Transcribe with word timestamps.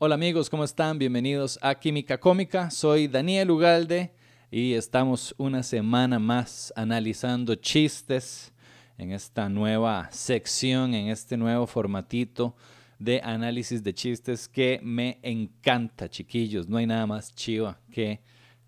Hola 0.00 0.14
amigos, 0.14 0.48
¿cómo 0.48 0.62
están? 0.62 0.96
Bienvenidos 0.96 1.58
a 1.60 1.74
Química 1.74 2.20
Cómica. 2.20 2.70
Soy 2.70 3.08
Daniel 3.08 3.50
Ugalde 3.50 4.12
y 4.48 4.74
estamos 4.74 5.34
una 5.38 5.64
semana 5.64 6.20
más 6.20 6.72
analizando 6.76 7.56
chistes 7.56 8.52
en 8.96 9.10
esta 9.10 9.48
nueva 9.48 10.08
sección, 10.12 10.94
en 10.94 11.08
este 11.08 11.36
nuevo 11.36 11.66
formatito 11.66 12.54
de 13.00 13.20
análisis 13.24 13.82
de 13.82 13.92
chistes 13.92 14.46
que 14.46 14.78
me 14.84 15.18
encanta, 15.22 16.08
chiquillos. 16.08 16.68
No 16.68 16.76
hay 16.76 16.86
nada 16.86 17.08
más 17.08 17.34
chiva 17.34 17.80
que 17.90 18.20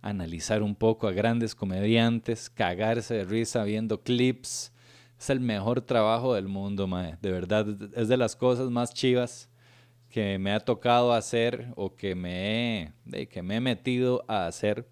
analizar 0.02 0.64
un 0.64 0.74
poco 0.74 1.06
a 1.06 1.12
grandes 1.12 1.54
comediantes, 1.54 2.50
cagarse 2.50 3.14
de 3.14 3.24
risa 3.24 3.62
viendo 3.62 4.02
clips. 4.02 4.72
Es 5.16 5.30
el 5.30 5.38
mejor 5.38 5.80
trabajo 5.80 6.34
del 6.34 6.48
mundo, 6.48 6.88
mae. 6.88 7.18
De 7.22 7.30
verdad, 7.30 7.68
es 7.94 8.08
de 8.08 8.16
las 8.16 8.34
cosas 8.34 8.68
más 8.68 8.92
chivas 8.92 9.49
que 10.10 10.38
me 10.38 10.52
ha 10.52 10.60
tocado 10.60 11.12
hacer 11.12 11.68
o 11.76 11.94
que 11.94 12.14
me 12.14 12.92
he, 13.12 13.26
que 13.28 13.42
me 13.42 13.56
he 13.56 13.60
metido 13.60 14.24
a 14.28 14.46
hacer. 14.46 14.86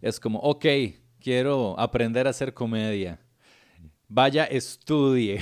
Es 0.00 0.18
como, 0.18 0.38
ok, 0.40 0.66
quiero 1.20 1.78
aprender 1.78 2.26
a 2.26 2.30
hacer 2.30 2.52
comedia 2.52 3.20
vaya, 4.14 4.44
estudie. 4.44 5.40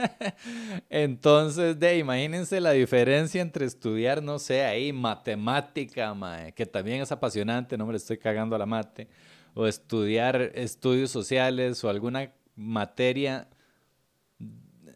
Entonces, 0.90 1.78
de, 1.78 1.98
imagínense 1.98 2.60
la 2.60 2.72
diferencia 2.72 3.42
entre 3.42 3.66
estudiar, 3.66 4.22
no 4.22 4.38
sé, 4.38 4.64
ahí 4.64 4.92
matemática, 4.92 6.14
que 6.54 6.66
también 6.66 7.02
es 7.02 7.12
apasionante, 7.12 7.76
no 7.76 7.86
me 7.86 7.94
estoy 7.96 8.18
cagando 8.18 8.56
a 8.56 8.58
la 8.58 8.66
mate, 8.66 9.08
o 9.54 9.66
estudiar 9.66 10.52
estudios 10.54 11.10
sociales 11.10 11.82
o 11.84 11.90
alguna 11.90 12.32
materia. 12.56 13.48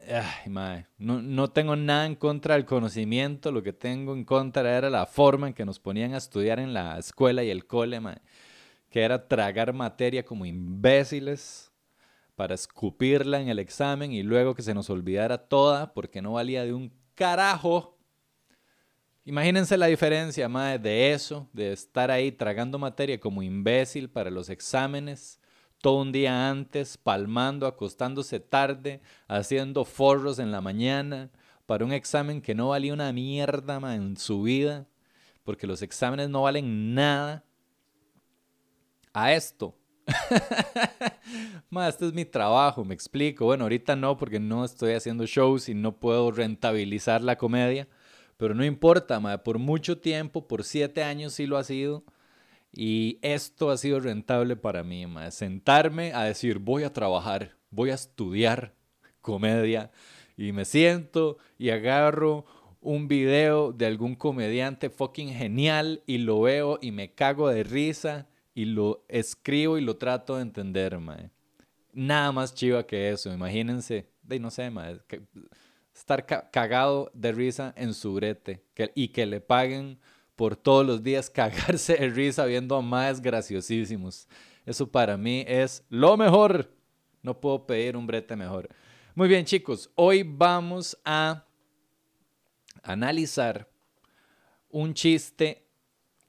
Ay, 0.09 0.51
mae. 0.51 0.87
No, 0.99 1.21
no 1.21 1.51
tengo 1.51 1.75
nada 1.75 2.07
en 2.07 2.15
contra 2.15 2.55
del 2.55 2.65
conocimiento, 2.65 3.51
lo 3.51 3.63
que 3.63 3.73
tengo 3.73 4.15
en 4.15 4.25
contra 4.25 4.77
era 4.77 4.89
la 4.89 5.07
forma 5.07 5.49
en 5.49 5.55
que 5.55 5.65
nos 5.65 5.81
ponían 5.81 6.15
a 6.15 6.19
estudiar 6.19 6.61
en 6.61 6.73
la 6.73 6.99
escuela 6.99 7.43
y 7.43 7.51
el 7.51 7.67
cole, 7.67 8.01
que 8.89 9.03
era 9.03 9.27
tragar 9.27 9.73
materia 9.73 10.25
como 10.25 10.47
imbéciles 10.47 11.73
para 12.37 12.55
escupirla 12.55 13.41
en 13.41 13.49
el 13.49 13.59
examen 13.59 14.13
y 14.13 14.23
luego 14.23 14.55
que 14.55 14.63
se 14.63 14.75
nos 14.75 14.91
olvidara 14.91 15.39
toda 15.39 15.93
porque 15.93 16.23
no 16.23 16.35
valía 16.35 16.65
de 16.65 16.73
un 16.73 16.93
carajo. 17.15 17.99
Imagínense 19.25 19.77
la 19.77 19.87
diferencia, 19.87 20.49
madre, 20.49 20.79
de 20.79 21.13
eso, 21.13 21.49
de 21.53 21.73
estar 21.73 22.13
ahí 22.13 22.31
tragando 22.31 22.79
materia 22.79 23.19
como 23.19 23.43
imbécil 23.43 24.09
para 24.09 24.31
los 24.31 24.51
exámenes, 24.51 25.41
todo 25.87 26.01
un 26.01 26.11
día 26.11 26.51
antes, 26.51 26.97
palmando, 26.97 27.65
acostándose 27.65 28.41
tarde, 28.41 29.01
haciendo 29.29 29.85
forros 29.85 30.41
en 30.41 30.51
la 30.51 30.61
mañana, 30.61 31.31
para 31.65 31.85
un 31.85 31.93
examen 31.93 32.43
que 32.43 32.57
no 32.57 32.71
valía 32.71 32.93
una 32.93 33.13
mierda 33.13 33.95
en 33.95 34.17
su 34.17 34.43
vida, 34.43 34.89
porque 35.45 35.69
los 35.69 35.83
exámenes 35.83 36.29
no 36.29 36.43
valen 36.43 36.93
nada. 36.93 37.45
A 39.13 39.33
esto, 39.33 39.77
Ma, 41.71 41.87
este 41.87 42.09
es 42.09 42.13
mi 42.13 42.25
trabajo, 42.25 42.85
me 42.85 42.93
explico. 42.93 43.45
Bueno, 43.45 43.63
ahorita 43.63 43.95
no, 43.95 44.17
porque 44.17 44.41
no 44.41 44.65
estoy 44.65 44.95
haciendo 44.95 45.25
shows 45.25 45.69
y 45.69 45.75
no 45.75 46.01
puedo 46.01 46.33
rentabilizar 46.33 47.23
la 47.23 47.39
comedia. 47.39 47.87
Pero 48.37 48.57
no 48.57 48.65
importa, 48.65 49.21
ma, 49.21 49.39
por 49.39 49.61
mucho 49.61 49.99
tiempo, 49.99 50.49
por 50.49 50.65
siete 50.65 51.05
años 51.05 51.35
sí 51.35 51.47
lo 51.47 51.57
ha 51.57 51.63
sido. 51.63 52.03
Y 52.77 53.19
esto 53.23 53.71
ha 53.71 53.79
sido 53.79 54.01
rentable 54.01 54.55
para 54.55 54.85
mí, 54.85 55.07
ma. 55.07 55.31
Sentarme 55.31 56.13
a 56.13 56.25
decir, 56.25 56.59
voy 56.59 56.83
a 56.83 56.93
trabajar, 56.93 57.57
voy 57.71 57.91
a 57.91 57.95
estudiar 57.95 58.75
comedia. 59.23 59.91
Y 60.37 60.53
me 60.53 60.67
siento 60.67 61.39
y 61.57 61.71
agarro 61.71 62.45
un 62.81 63.09
video 63.09 63.73
de 63.73 63.87
algún 63.87 64.15
comediante 64.15 64.91
fucking 64.91 65.31
genial 65.31 66.03
y 66.07 66.19
lo 66.19 66.43
veo 66.43 66.79
y 66.83 66.93
me 66.93 67.15
cago 67.15 67.49
de 67.49 67.65
risa 67.65 68.29
y 68.55 68.67
lo 68.67 69.05
escribo 69.09 69.79
y 69.79 69.81
lo 69.81 69.97
trato 69.97 70.37
de 70.37 70.43
entender, 70.43 70.99
mae. 70.99 71.31
Nada 71.95 72.31
más 72.31 72.55
chiva 72.55 72.87
que 72.87 73.09
eso, 73.09 73.33
imagínense, 73.33 74.07
de 74.23 74.39
no 74.39 74.51
sé, 74.51 74.71
mae, 74.71 75.01
estar 75.95 76.27
cagado 76.27 77.11
de 77.15 77.33
risa 77.33 77.73
en 77.77 77.95
su 77.95 78.13
brete 78.13 78.63
y 78.95 79.09
que 79.09 79.25
le 79.25 79.41
paguen 79.41 79.99
por 80.37 80.55
todos 80.55 80.87
los 80.87 81.03
días 81.03 81.29
cagarse 81.31 81.97
de 81.97 82.09
risa 82.11 82.45
viendo 82.45 82.77
a 82.77 82.83
más 82.83 83.21
graciosísimos. 83.21 84.29
Eso 84.65 84.87
para 84.87 85.17
mí 85.17 85.45
es 85.49 85.85
lo 85.89 86.17
mejor. 86.17 86.71
No 87.23 87.41
puedo 87.41 87.67
pedir 87.67 87.97
un 87.97 88.07
brete 88.07 88.37
mejor. 88.37 88.69
Muy 89.15 89.29
bien, 89.29 89.45
chicos, 89.45 89.91
hoy 89.95 90.23
vamos 90.23 90.97
a 91.05 91.45
analizar 92.83 93.69
un 94.69 94.93
chiste 94.95 95.67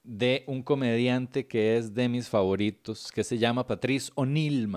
de 0.04 0.44
un 0.48 0.64
comediante 0.64 1.46
que 1.46 1.78
es 1.78 1.94
de 1.94 2.08
mis 2.08 2.30
favoritos, 2.30 3.12
que 3.12 3.26
se 3.26 3.38
llama 3.38 3.68
Patrice 3.68 4.12
O'Neill, 4.16 4.70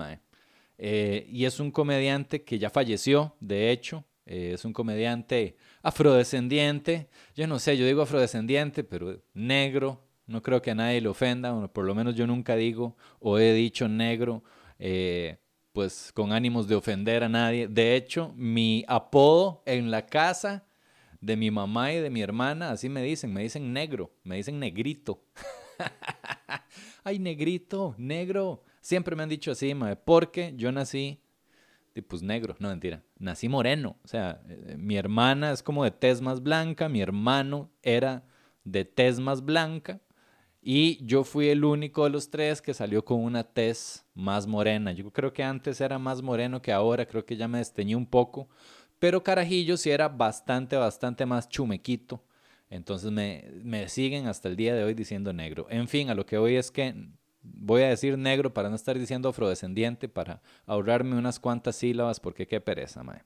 eh, 0.77 1.25
y 1.29 1.45
es 1.45 1.59
un 1.59 1.71
comediante 1.71 2.43
que 2.43 2.59
ya 2.59 2.69
falleció, 2.69 3.35
de 3.39 3.71
hecho, 3.71 4.03
eh, 4.25 4.51
es 4.55 4.65
un 4.65 4.73
comediante 4.73 5.55
afrodescendiente, 5.81 7.09
yo 7.35 7.47
no 7.47 7.59
sé, 7.59 7.77
yo 7.77 7.85
digo 7.85 8.01
afrodescendiente, 8.01 8.83
pero 8.83 9.21
negro, 9.33 10.03
no 10.27 10.41
creo 10.41 10.61
que 10.61 10.71
a 10.71 10.75
nadie 10.75 11.01
le 11.01 11.09
ofenda, 11.09 11.51
bueno, 11.51 11.71
por 11.71 11.85
lo 11.85 11.95
menos 11.95 12.15
yo 12.15 12.27
nunca 12.27 12.55
digo 12.55 12.95
o 13.19 13.37
he 13.39 13.53
dicho 13.53 13.87
negro, 13.87 14.43
eh, 14.79 15.37
pues 15.73 16.11
con 16.13 16.31
ánimos 16.33 16.67
de 16.67 16.75
ofender 16.75 17.23
a 17.23 17.29
nadie. 17.29 17.67
De 17.67 17.95
hecho, 17.95 18.33
mi 18.35 18.83
apodo 18.87 19.63
en 19.65 19.91
la 19.91 20.05
casa 20.05 20.65
de 21.21 21.37
mi 21.37 21.51
mamá 21.51 21.93
y 21.93 21.99
de 21.99 22.09
mi 22.09 22.21
hermana, 22.21 22.71
así 22.71 22.89
me 22.89 23.03
dicen, 23.03 23.31
me 23.33 23.43
dicen 23.43 23.71
negro, 23.71 24.11
me 24.23 24.37
dicen 24.37 24.59
negrito. 24.59 25.23
Ay, 27.03 27.19
negrito, 27.19 27.95
negro. 27.97 28.63
Siempre 28.81 29.15
me 29.15 29.23
han 29.23 29.29
dicho 29.29 29.51
así, 29.51 29.73
mae, 29.75 29.95
porque 29.95 30.53
yo 30.57 30.71
nací, 30.71 31.21
pues 32.07 32.21
negro, 32.21 32.55
no 32.59 32.69
mentira, 32.69 33.03
nací 33.19 33.49
moreno. 33.49 33.97
O 34.03 34.07
sea, 34.07 34.41
eh, 34.47 34.75
mi 34.77 34.95
hermana 34.95 35.51
es 35.51 35.61
como 35.61 35.83
de 35.83 35.91
tez 35.91 36.21
más 36.21 36.41
blanca, 36.41 36.87
mi 36.87 37.01
hermano 37.01 37.69
era 37.81 38.23
de 38.63 38.85
tez 38.85 39.19
más 39.19 39.43
blanca. 39.43 39.99
Y 40.61 41.03
yo 41.03 41.23
fui 41.23 41.49
el 41.49 41.65
único 41.65 42.03
de 42.03 42.11
los 42.11 42.29
tres 42.29 42.61
que 42.61 42.73
salió 42.73 43.03
con 43.03 43.19
una 43.19 43.43
tez 43.43 44.05
más 44.13 44.45
morena. 44.45 44.91
Yo 44.91 45.11
creo 45.11 45.33
que 45.33 45.43
antes 45.43 45.81
era 45.81 45.97
más 45.97 46.21
moreno 46.21 46.61
que 46.61 46.71
ahora, 46.71 47.07
creo 47.07 47.25
que 47.25 47.35
ya 47.35 47.47
me 47.47 47.57
desteñí 47.57 47.95
un 47.95 48.05
poco. 48.05 48.47
Pero 48.99 49.23
Carajillo 49.23 49.75
sí 49.77 49.89
era 49.89 50.07
bastante, 50.07 50.75
bastante 50.75 51.25
más 51.25 51.49
chumequito. 51.49 52.23
Entonces 52.69 53.11
me, 53.11 53.51
me 53.63 53.89
siguen 53.89 54.27
hasta 54.27 54.47
el 54.47 54.55
día 54.55 54.75
de 54.75 54.83
hoy 54.83 54.93
diciendo 54.93 55.33
negro. 55.33 55.65
En 55.69 55.87
fin, 55.87 56.09
a 56.11 56.15
lo 56.15 56.25
que 56.27 56.37
hoy 56.37 56.55
es 56.55 56.69
que 56.69 56.95
voy 57.43 57.83
a 57.83 57.89
decir 57.89 58.17
negro 58.17 58.53
para 58.53 58.69
no 58.69 58.75
estar 58.75 58.97
diciendo 58.97 59.29
afrodescendiente, 59.29 60.09
para 60.09 60.41
ahorrarme 60.65 61.17
unas 61.17 61.39
cuantas 61.39 61.75
sílabas, 61.75 62.19
porque 62.19 62.47
qué 62.47 62.61
pereza, 62.61 63.03
mae. 63.03 63.23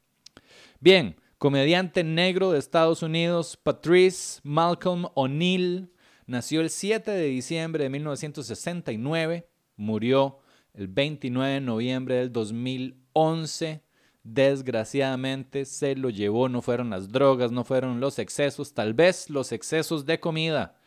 Bien, 0.79 1.15
comediante 1.37 2.03
negro 2.03 2.51
de 2.51 2.59
Estados 2.59 3.03
Unidos, 3.03 3.57
Patrice 3.57 4.39
Malcolm 4.43 5.07
O'Neill, 5.15 5.91
nació 6.25 6.61
el 6.61 6.69
7 6.69 7.11
de 7.11 7.25
diciembre 7.25 7.83
de 7.83 7.89
1969, 7.89 9.47
murió 9.75 10.39
el 10.73 10.87
29 10.87 11.53
de 11.53 11.61
noviembre 11.61 12.15
del 12.15 12.31
2011 12.31 13.85
desgraciadamente 14.25 15.65
se 15.65 15.95
lo 15.95 16.09
llevó, 16.09 16.49
no 16.49 16.61
fueron 16.63 16.89
las 16.89 17.11
drogas, 17.11 17.51
no 17.51 17.63
fueron 17.63 17.99
los 17.99 18.17
excesos, 18.17 18.73
tal 18.73 18.95
vez 18.95 19.29
los 19.29 19.51
excesos 19.51 20.05
de 20.07 20.19
comida, 20.19 20.79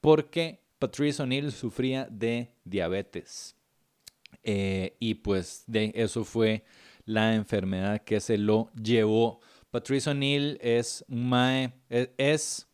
porque 0.00 0.59
Patrice 0.80 1.22
O'Neill 1.22 1.52
sufría 1.52 2.08
de 2.10 2.50
diabetes. 2.64 3.54
Eh, 4.42 4.96
y 4.98 5.14
pues 5.14 5.62
de 5.66 5.92
eso 5.94 6.24
fue 6.24 6.64
la 7.04 7.34
enfermedad 7.34 8.02
que 8.02 8.18
se 8.18 8.38
lo 8.38 8.72
llevó. 8.72 9.40
Patrice 9.70 10.10
O'Neill 10.10 10.58
es, 10.60 11.04
e, 11.08 12.12
es 12.16 12.66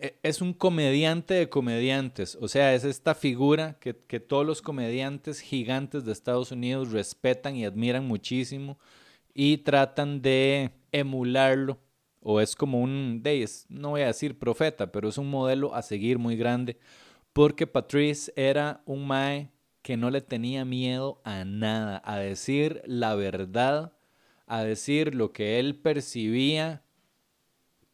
e, 0.00 0.18
es 0.22 0.40
un 0.40 0.52
comediante 0.52 1.34
de 1.34 1.48
comediantes, 1.48 2.38
o 2.40 2.46
sea, 2.46 2.74
es 2.74 2.84
esta 2.84 3.14
figura 3.14 3.78
que, 3.80 3.92
todos 4.20 4.46
los 4.46 4.62
comediantes 4.62 5.40
gigantes 5.40 6.04
de 6.04 6.12
Estados 6.12 6.52
Unidos 6.52 6.92
respetan 6.92 7.56
y 7.56 7.64
admiran 7.64 8.06
muchísimo 8.06 8.78
y 9.34 9.58
tratan 9.58 10.22
de 10.22 10.70
emularlo, 10.92 11.78
o 12.20 12.40
es 12.40 12.56
como 12.56 12.80
un, 12.80 13.22
no 13.68 13.90
voy 13.90 14.02
a 14.02 14.06
decir 14.06 14.38
profeta, 14.38 14.92
pero 14.92 15.08
es 15.08 15.18
un 15.18 15.30
modelo 15.30 15.74
a 15.74 15.82
seguir 15.82 16.18
muy 16.18 16.36
grande, 16.36 16.78
porque 17.32 17.66
Patrice 17.66 18.32
era 18.36 18.82
un 18.84 19.06
mae 19.06 19.50
que 19.82 19.96
no 19.96 20.10
le 20.10 20.20
tenía 20.20 20.64
miedo 20.64 21.20
a 21.24 21.44
nada, 21.44 22.02
a 22.04 22.18
decir 22.18 22.82
la 22.84 23.14
verdad, 23.14 23.92
a 24.46 24.62
decir 24.64 25.14
lo 25.14 25.32
que 25.32 25.58
él 25.58 25.76
percibía 25.76 26.82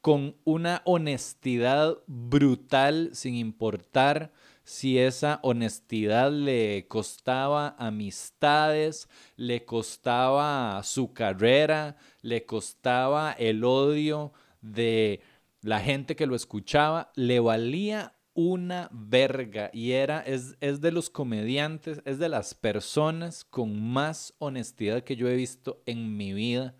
con 0.00 0.36
una 0.44 0.82
honestidad 0.84 1.98
brutal 2.06 3.10
sin 3.12 3.36
importar 3.36 4.32
si 4.64 4.98
esa 4.98 5.40
honestidad 5.42 6.32
le 6.32 6.86
costaba 6.88 7.76
amistades, 7.78 9.08
le 9.36 9.64
costaba 9.64 10.82
su 10.82 11.12
carrera, 11.12 11.96
le 12.22 12.46
costaba 12.46 13.32
el 13.32 13.62
odio 13.62 14.32
de 14.62 15.20
la 15.60 15.80
gente 15.80 16.16
que 16.16 16.26
lo 16.26 16.34
escuchaba 16.34 17.12
le 17.14 17.40
valía 17.40 18.14
una 18.34 18.88
verga. 18.92 19.70
Y 19.72 19.92
era, 19.92 20.20
es, 20.20 20.56
es 20.60 20.80
de 20.80 20.92
los 20.92 21.08
comediantes, 21.08 22.02
es 22.04 22.18
de 22.18 22.28
las 22.28 22.54
personas 22.54 23.44
con 23.44 23.80
más 23.80 24.34
honestidad 24.38 25.04
que 25.04 25.16
yo 25.16 25.28
he 25.28 25.36
visto 25.36 25.82
en 25.86 26.16
mi 26.16 26.32
vida. 26.32 26.74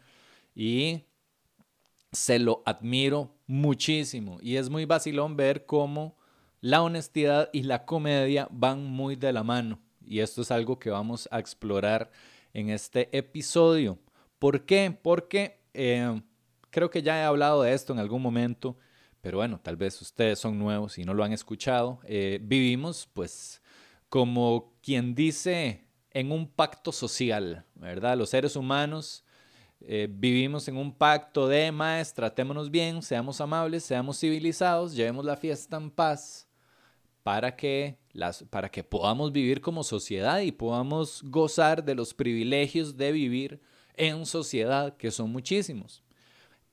Y 0.55 1.05
se 2.13 2.39
lo 2.39 2.63
admiro 2.67 3.35
muchísimo. 3.47 4.39
Y 4.41 4.57
es 4.57 4.69
muy 4.69 4.85
vacilón 4.85 5.37
ver 5.37 5.67
cómo 5.67 6.17
la 6.65 6.81
honestidad 6.81 7.51
y 7.53 7.65
la 7.65 7.85
comedia 7.85 8.49
van 8.51 8.87
muy 8.87 9.17
de 9.17 9.35
la 9.35 9.45
mano 9.45 9.79
y 10.03 10.21
esto 10.21 10.41
es 10.41 10.51
algo 10.51 10.79
que 10.79 10.89
vamos 10.89 11.29
a 11.31 11.39
explorar 11.39 12.11
en 12.55 12.71
este 12.71 13.15
episodio. 13.15 13.99
¿Por 14.39 14.65
qué? 14.65 14.91
Porque 15.03 15.61
eh, 15.75 16.23
creo 16.71 16.89
que 16.89 17.03
ya 17.03 17.21
he 17.21 17.23
hablado 17.23 17.61
de 17.61 17.75
esto 17.75 17.93
en 17.93 17.99
algún 17.99 18.23
momento, 18.23 18.79
pero 19.21 19.37
bueno, 19.37 19.61
tal 19.63 19.77
vez 19.77 20.01
ustedes 20.01 20.39
son 20.39 20.59
nuevos 20.59 20.97
y 20.97 21.05
no 21.05 21.13
lo 21.13 21.23
han 21.23 21.35
escuchado. 21.35 22.01
Eh, 22.05 22.39
vivimos 22.41 23.11
pues 23.13 23.61
como 24.09 24.73
quien 24.83 25.15
dice 25.15 25.85
en 26.13 26.33
un 26.33 26.49
pacto 26.49 26.93
social, 26.93 27.67
¿verdad? 27.75 28.17
Los 28.17 28.31
seres 28.31 28.57
humanos 28.57 29.23
eh, 29.83 30.09
vivimos 30.11 30.67
en 30.69 30.79
un 30.79 30.95
pacto 30.95 31.47
de 31.47 31.71
más, 31.73 32.15
tratémonos 32.15 32.71
bien, 32.71 33.03
seamos 33.03 33.43
amables, 33.43 33.85
seamos 33.85 34.19
civilizados, 34.19 34.97
llevemos 34.97 35.27
la 35.27 35.37
fiesta 35.37 35.77
en 35.77 35.91
paz 35.91 36.49
para 37.25 37.57
que, 37.57 37.97
las, 38.13 38.45
para 38.45 38.71
que 38.71 38.85
podamos 38.85 39.33
vivir 39.33 39.63
como 39.63 39.83
sociedad 39.83 40.41
y 40.41 40.53
podamos 40.53 41.23
gozar 41.25 41.83
de 41.83 41.95
los 41.95 42.13
privilegios 42.13 42.99
de 42.99 43.13
vivir 43.13 43.61
en 43.97 44.27
sociedad, 44.27 44.95
que 44.99 45.11
son 45.11 45.33
muchísimos. 45.33 46.05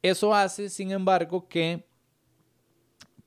Eso 0.01 0.36
hace, 0.36 0.69
sin 0.69 0.92
embargo, 0.92 1.48
que 1.48 1.86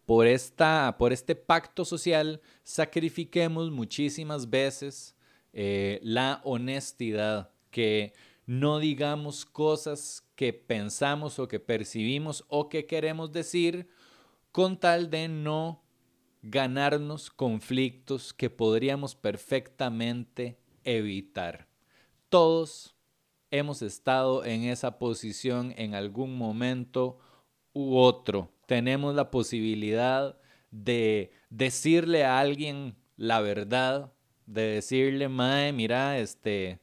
por, 0.04 0.26
esta, 0.26 0.96
por 0.98 1.14
este 1.14 1.34
pacto 1.34 1.86
social 1.86 2.42
sacrifiquemos 2.62 3.70
muchísimas 3.70 4.50
veces 4.50 5.16
eh, 5.54 6.00
la 6.02 6.42
honestidad, 6.44 7.50
que 7.70 8.12
no 8.44 8.80
digamos 8.80 9.46
cosas 9.46 10.26
que 10.34 10.52
pensamos 10.52 11.38
o 11.38 11.48
que 11.48 11.58
percibimos 11.58 12.44
o 12.48 12.68
que 12.68 12.84
queremos 12.84 13.32
decir 13.32 13.88
con 14.52 14.78
tal 14.78 15.08
de 15.08 15.28
no 15.28 15.83
ganarnos 16.46 17.31
conflictos 17.31 18.35
que 18.35 18.50
podríamos 18.50 19.14
perfectamente 19.14 20.58
evitar. 20.85 21.67
Todos 22.29 22.94
hemos 23.50 23.81
estado 23.81 24.44
en 24.44 24.64
esa 24.64 24.99
posición 24.99 25.73
en 25.79 25.94
algún 25.94 26.37
momento 26.37 27.19
u 27.73 27.96
otro. 27.96 28.52
Tenemos 28.67 29.14
la 29.14 29.31
posibilidad 29.31 30.38
de 30.70 31.32
decirle 31.49 32.25
a 32.25 32.38
alguien 32.38 32.94
la 33.17 33.41
verdad, 33.41 34.12
de 34.44 34.62
decirle, 34.62 35.29
mae, 35.29 35.73
mira, 35.73 36.19
este, 36.19 36.81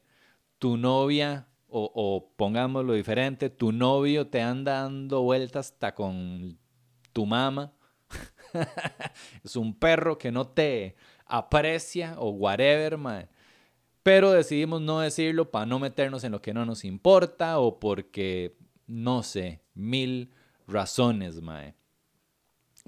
tu 0.58 0.76
novia, 0.76 1.46
o, 1.68 1.88
o 1.94 2.34
pongámoslo 2.34 2.94
diferente, 2.94 3.48
tu 3.48 3.70
novio 3.70 4.26
te 4.26 4.42
anda 4.42 4.82
dando 4.82 5.22
vueltas 5.22 5.70
hasta 5.70 5.94
con 5.94 6.58
tu 7.12 7.26
mamá 7.26 7.72
es 9.44 9.56
un 9.56 9.74
perro 9.74 10.18
que 10.18 10.32
no 10.32 10.46
te 10.46 10.96
aprecia 11.26 12.14
o 12.18 12.30
whatever, 12.30 12.98
mae. 12.98 13.28
Pero 14.02 14.32
decidimos 14.32 14.80
no 14.80 15.00
decirlo 15.00 15.50
para 15.50 15.66
no 15.66 15.78
meternos 15.78 16.24
en 16.24 16.32
lo 16.32 16.42
que 16.42 16.52
no 16.52 16.66
nos 16.66 16.84
importa 16.84 17.58
o 17.58 17.78
porque, 17.78 18.56
no 18.86 19.22
sé, 19.22 19.62
mil 19.74 20.30
razones, 20.66 21.40
mae. 21.40 21.74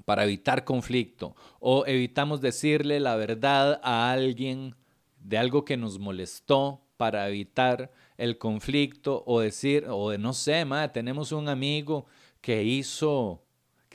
Para 0.03 0.25
evitar 0.25 0.65
conflicto. 0.65 1.35
O 1.59 1.85
evitamos 1.85 2.41
decirle 2.41 2.99
la 2.99 3.15
verdad 3.15 3.79
a 3.81 4.11
alguien 4.11 4.75
de 5.19 5.37
algo 5.37 5.63
que 5.63 5.77
nos 5.77 5.99
molestó 5.99 6.81
para 6.97 7.27
evitar 7.27 7.91
el 8.17 8.37
conflicto 8.37 9.23
o 9.25 9.39
decir, 9.39 9.85
o 9.89 10.17
no 10.17 10.33
sé, 10.33 10.65
mae, 10.65 10.89
tenemos 10.89 11.31
un 11.31 11.49
amigo 11.49 12.05
que 12.41 12.63
hizo 12.63 13.44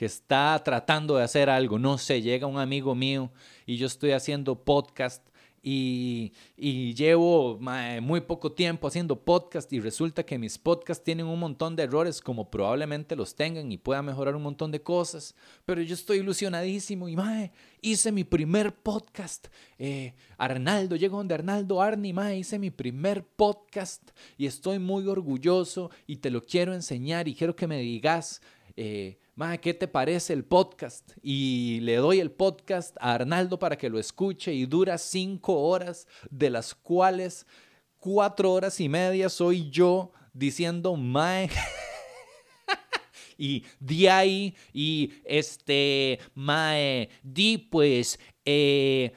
que 0.01 0.05
está 0.05 0.59
tratando 0.65 1.17
de 1.17 1.23
hacer 1.23 1.47
algo, 1.47 1.77
no 1.77 1.99
sé, 1.99 2.23
llega 2.23 2.47
un 2.47 2.57
amigo 2.57 2.95
mío 2.95 3.29
y 3.67 3.77
yo 3.77 3.85
estoy 3.85 4.13
haciendo 4.13 4.55
podcast 4.55 5.23
y, 5.61 6.33
llevo 6.95 7.59
muy 8.01 8.21
poco 8.21 8.51
tiempo 8.51 8.87
haciendo 8.87 9.23
podcast 9.23 9.71
y 9.71 9.79
resulta 9.79 10.23
que 10.23 10.39
mis 10.39 10.57
podcasts 10.57 11.03
tienen 11.03 11.27
un 11.27 11.39
montón 11.39 11.75
de 11.75 11.83
errores 11.83 12.19
como 12.19 12.49
probablemente 12.49 13.15
los 13.15 13.35
tengan 13.35 13.71
y 13.71 13.77
pueda 13.77 14.01
mejorar 14.01 14.35
un 14.35 14.41
montón 14.41 14.71
de 14.71 14.81
cosas, 14.81 15.35
pero 15.65 15.83
yo 15.83 15.93
estoy 15.93 16.17
ilusionadísimo 16.17 17.07
y 17.07 17.15
mae, 17.15 17.51
hice 17.79 18.11
mi 18.11 18.23
primer 18.23 18.73
podcast. 18.73 19.49
Eh, 19.77 20.15
Arnaldo, 20.39 20.95
llego 20.95 21.17
donde 21.17 21.35
Arnaldo 21.35 21.79
Arni, 21.79 22.11
mae, 22.11 22.39
hice 22.39 22.57
mi 22.57 22.71
primer 22.71 23.23
podcast 23.23 24.09
y 24.35 24.47
estoy 24.47 24.79
muy 24.79 25.07
orgulloso 25.07 25.91
y 26.07 26.17
te 26.17 26.31
lo 26.31 26.41
quiero 26.41 26.73
enseñar 26.73 27.27
y 27.27 27.35
quiero 27.35 27.55
que 27.55 27.67
me 27.67 27.77
digas. 27.77 28.41
Eh, 28.83 29.19
¿qué 29.61 29.75
te 29.75 29.87
parece 29.87 30.33
el 30.33 30.43
podcast? 30.43 31.11
Y 31.21 31.81
le 31.81 31.97
doy 31.97 32.19
el 32.19 32.31
podcast 32.31 32.97
a 32.99 33.13
Arnaldo 33.13 33.59
para 33.59 33.77
que 33.77 33.91
lo 33.91 33.99
escuche 33.99 34.55
y 34.55 34.65
dura 34.65 34.97
cinco 34.97 35.53
horas, 35.53 36.07
de 36.31 36.49
las 36.49 36.73
cuales 36.73 37.45
cuatro 37.99 38.51
horas 38.51 38.79
y 38.79 38.89
media 38.89 39.29
soy 39.29 39.69
yo 39.69 40.13
diciendo, 40.33 40.95
mae. 40.95 41.47
y 43.37 43.65
di 43.79 44.55
y 44.73 45.13
este, 45.25 46.17
mae, 46.33 47.09
di 47.21 47.59
pues, 47.59 48.19
eh, 48.45 49.13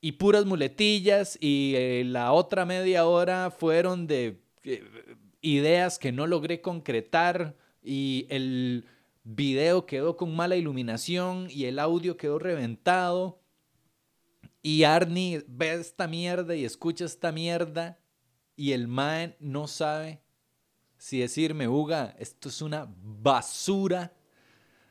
y 0.00 0.10
puras 0.12 0.44
muletillas, 0.44 1.38
y 1.40 1.74
eh, 1.76 2.02
la 2.04 2.32
otra 2.32 2.64
media 2.64 3.06
hora 3.06 3.52
fueron 3.52 4.08
de 4.08 4.40
eh, 4.64 4.82
ideas 5.40 6.00
que 6.00 6.10
no 6.10 6.26
logré 6.26 6.60
concretar, 6.60 7.54
y 7.80 8.26
el 8.30 8.86
video 9.24 9.86
quedó 9.86 10.16
con 10.16 10.36
mala 10.36 10.54
iluminación 10.54 11.48
y 11.50 11.64
el 11.64 11.78
audio 11.78 12.16
quedó 12.16 12.38
reventado. 12.38 13.40
Y 14.62 14.84
Arnie 14.84 15.44
ve 15.48 15.74
esta 15.74 16.06
mierda 16.06 16.54
y 16.54 16.64
escucha 16.64 17.04
esta 17.04 17.32
mierda 17.32 17.98
y 18.56 18.72
el 18.72 18.86
man 18.86 19.34
no 19.40 19.66
sabe 19.66 20.22
si 20.96 21.18
decirme, 21.18 21.68
Uga, 21.68 22.14
esto 22.18 22.48
es 22.48 22.62
una 22.62 22.88
basura. 22.88 24.14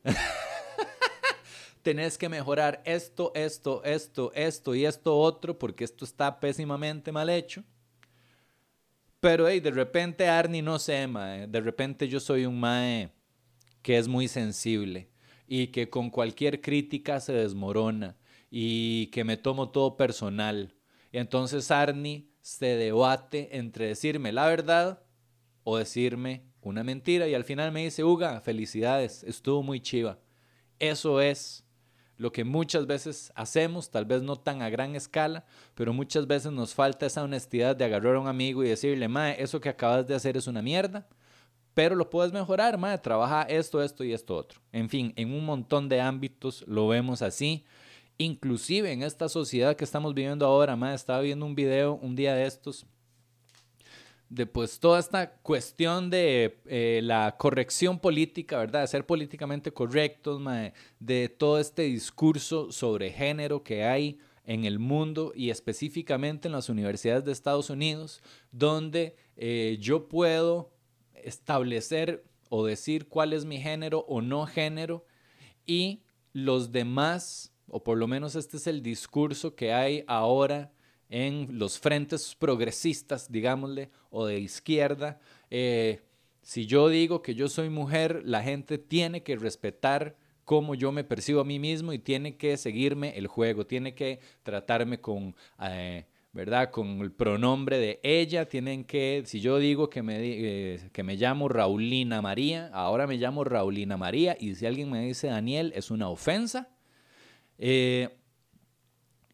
Tenés 1.81 2.18
que 2.18 2.29
mejorar 2.29 2.81
esto, 2.86 3.31
esto, 3.36 3.84
esto, 3.84 4.31
esto 4.36 4.75
y 4.75 4.86
esto 4.86 5.17
otro 5.17 5.58
porque 5.58 5.84
esto 5.84 6.05
está 6.05 6.39
pésimamente 6.39 7.12
mal 7.12 7.29
hecho. 7.29 7.63
Pero 9.19 9.48
hey, 9.48 9.60
de 9.60 9.72
repente 9.72 10.27
Arnie 10.27 10.62
no 10.62 10.77
sé, 10.77 11.08
mae. 11.08 11.48
De 11.48 11.62
repente 11.62 12.08
yo 12.08 12.19
soy 12.19 12.46
un 12.46 12.60
mae 12.60 13.12
que 13.84 13.98
es 14.00 14.08
muy 14.08 14.28
sensible 14.28 15.10
y 15.48 15.68
que 15.68 15.90
con 15.90 16.10
cualquier 16.10 16.62
crítica 16.62 17.20
se 17.20 17.34
desmorona 17.34 18.18
y 18.50 19.08
que 19.08 19.24
me 19.24 19.38
tomo 19.38 19.70
todo 19.70 19.98
personal. 19.98 20.74
Entonces 21.12 21.70
Arnie 21.70 22.30
se 22.42 22.75
debate 22.78 23.58
entre 23.58 23.88
decirme 23.88 24.32
la 24.32 24.48
verdad 24.48 25.04
o 25.63 25.78
decirme 25.78 26.46
una 26.62 26.84
mentira 26.84 27.28
y 27.28 27.36
al 27.36 27.44
final 27.44 27.72
me 27.72 27.84
dice, 27.84 28.04
Uga, 28.04 28.42
felicidades, 28.42 29.24
estuvo 29.24 29.62
muy 29.62 29.82
chiva. 29.82 30.18
Eso 30.80 31.22
es 31.22 31.66
lo 32.16 32.32
que 32.32 32.46
muchas 32.46 32.88
veces 32.88 33.34
hacemos, 33.36 33.92
tal 33.92 34.06
vez 34.06 34.24
no 34.24 34.38
tan 34.38 34.62
a 34.62 34.70
gran 34.70 34.96
escala, 34.96 35.46
pero 35.75 35.94
muchas 35.94 36.25
veces 36.25 36.54
nos 36.54 36.74
falta 36.74 37.06
esa 37.06 37.24
honestidad 37.24 37.75
de 37.75 37.86
agarrar 37.86 38.16
a 38.16 38.20
un 38.20 38.28
amigo 38.28 38.63
y 38.63 38.70
decirle, 38.70 39.10
Mae, 39.10 39.42
eso 39.42 39.60
que 39.60 39.70
acabas 39.70 40.08
de 40.08 40.16
hacer 40.16 40.38
es 40.38 40.48
una 40.48 40.62
mierda 40.62 41.08
pero 41.74 41.96
lo 41.96 42.10
puedes 42.10 42.32
mejorar, 42.32 42.77
madre, 42.77 43.00
trabaja 43.00 43.44
esto, 43.44 43.82
esto 43.82 44.03
y 44.03 44.13
esto 44.13 44.36
otro. 44.36 44.60
En 44.72 44.89
fin, 44.89 45.13
en 45.15 45.34
un 45.34 45.46
montón 45.46 45.89
de 45.89 46.01
ámbitos 46.01 46.63
lo 46.68 46.88
vemos 46.88 47.22
así. 47.22 47.65
Inclusive 48.18 48.92
en 48.92 49.01
esta 49.01 49.27
sociedad 49.27 49.75
que 49.75 49.84
estamos 49.84 50.13
viviendo 50.13 50.46
ahora, 50.46 50.75
madre, 50.75 50.96
estaba 50.96 51.22
viendo 51.22 51.46
un 51.46 51.56
video 51.56 51.96
un 51.96 52.15
día 52.15 52.36
de 52.36 52.46
estos 52.46 52.86
de 54.34 54.48
pues 54.48 54.80
toda 54.80 55.00
esta 55.00 55.36
cuestión 55.36 56.10
de 56.10 56.60
eh, 56.65 57.01
la 57.03 57.36
corrección 57.38 58.00
política, 58.00 58.58
¿verdad? 58.58 58.82
De 58.82 58.88
ser 58.88 59.06
políticamente 59.06 59.72
correctos, 59.72 60.42
de 61.00 61.30
todo 61.30 61.60
este 61.60 61.84
discurso 61.84 62.72
sobre 62.72 63.12
género 63.12 63.62
que 63.62 63.84
hay 63.84 64.18
en 64.46 64.65
el 64.65 64.80
mundo 64.80 65.34
y 65.36 65.51
específicamente 65.51 66.48
en 66.48 66.53
las 66.53 66.68
universidades 66.70 67.24
de 67.25 67.32
Estados 67.32 67.70
Unidos, 67.70 68.24
donde 68.51 69.15
eh, 69.38 69.77
yo 69.80 70.08
puedo 70.10 70.73
establecer 71.25 72.24
o 72.50 72.65
decir 72.65 73.08
cuál 73.08 73.34
es 73.34 73.46
mi 73.46 73.60
género 73.60 74.06
o 74.08 74.22
no 74.22 74.46
género 74.46 75.06
y 75.65 76.03
los 76.34 76.72
demás, 76.72 77.53
o 77.68 77.84
por 77.84 77.98
lo 77.98 78.08
menos 78.08 78.36
este 78.36 78.58
es 78.58 78.68
el 78.68 78.82
discurso 78.82 79.56
que 79.56 79.74
hay 79.74 80.03
ahora 80.08 80.72
en 81.10 81.60
los 81.60 81.80
frentes 81.80 82.36
progresistas, 82.36 83.32
digámosle, 83.32 83.89
o 84.10 84.25
de 84.25 84.39
izquierda. 84.39 85.20
Eh, 85.50 86.01
si 86.42 86.65
yo 86.65 86.89
digo 86.89 87.22
que 87.22 87.36
yo 87.36 87.48
soy 87.48 87.70
mujer, 87.70 88.24
la 88.25 88.42
gente 88.44 88.77
tiene 88.77 89.24
que 89.24 89.36
respetar 89.36 90.18
cómo 90.44 90.75
yo 90.75 90.92
me 90.92 91.03
percibo 91.03 91.42
a 91.42 91.46
mí 91.46 91.60
mismo 91.60 91.94
y 91.94 92.00
tiene 92.00 92.36
que 92.38 92.58
seguirme 92.58 93.18
el 93.18 93.27
juego, 93.27 93.65
tiene 93.65 93.96
que 93.96 94.20
tratarme 94.44 95.00
con, 95.00 95.36
eh, 95.62 96.06
¿verdad? 96.34 96.72
Con 96.72 97.00
el 97.02 97.12
pronombre 97.12 97.78
de 97.78 98.00
ella, 98.04 98.50
tienen 98.50 98.84
que, 98.84 99.24
si 99.25 99.40
yo 99.40 99.60
digo 99.60 99.90
que 99.90 100.02
me, 100.02 100.18
eh, 100.20 100.90
que 100.92 101.04
me 101.04 101.16
llamo 101.16 101.48
Raulina 101.48 102.22
María, 102.22 102.70
ahora 102.74 103.08
me 103.08 103.18
llamo 103.18 103.44
Raulina 103.44 103.98
María 103.98 104.36
y 104.40 104.56
si 104.56 104.66
alguien 104.66 104.90
me 104.90 105.06
dice 105.06 105.28
Daniel 105.28 105.72
es 105.75 105.92
una 105.92 106.10
ofensa. 106.10 106.70
Eh, 107.60 108.10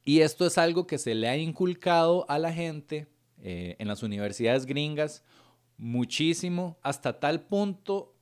y 0.04 0.20
esto 0.20 0.46
es 0.46 0.58
algo 0.58 0.86
que 0.86 0.98
se 0.98 1.16
le 1.16 1.30
ha 1.30 1.38
inculcado 1.38 2.30
a 2.30 2.38
la 2.38 2.52
gente 2.52 3.08
en 3.42 3.88
las 3.88 4.04
universidades 4.04 4.66
gringas 4.66 5.24
muchísimo 5.78 6.78
hasta 6.84 7.22
tal 7.22 7.46
punto 7.46 8.14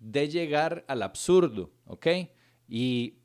de 0.00 0.28
llegar 0.28 0.84
al 0.88 1.02
absurdo, 1.02 1.70
¿ok? 1.86 2.06
Y 2.68 3.18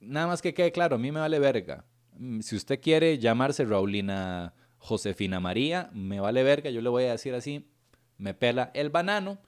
nada 0.00 0.26
más 0.26 0.40
que 0.40 0.54
quede 0.54 0.72
claro, 0.72 0.96
a 0.96 0.98
mí 0.98 1.12
me 1.12 1.20
vale 1.20 1.38
verga. 1.38 1.84
Mm, 2.16 2.40
si 2.40 2.56
usted 2.56 2.80
quiere 2.80 3.18
llamarse 3.18 3.64
Raulina 3.64 4.54
Josefina 4.78 5.40
María, 5.40 5.90
me 5.92 6.20
vale 6.20 6.42
verga, 6.42 6.70
yo 6.70 6.80
le 6.80 6.88
voy 6.88 7.04
a 7.04 7.12
decir 7.12 7.34
así, 7.34 7.66
me 8.18 8.34
pela 8.34 8.70
el 8.74 8.90
banano, 8.90 9.38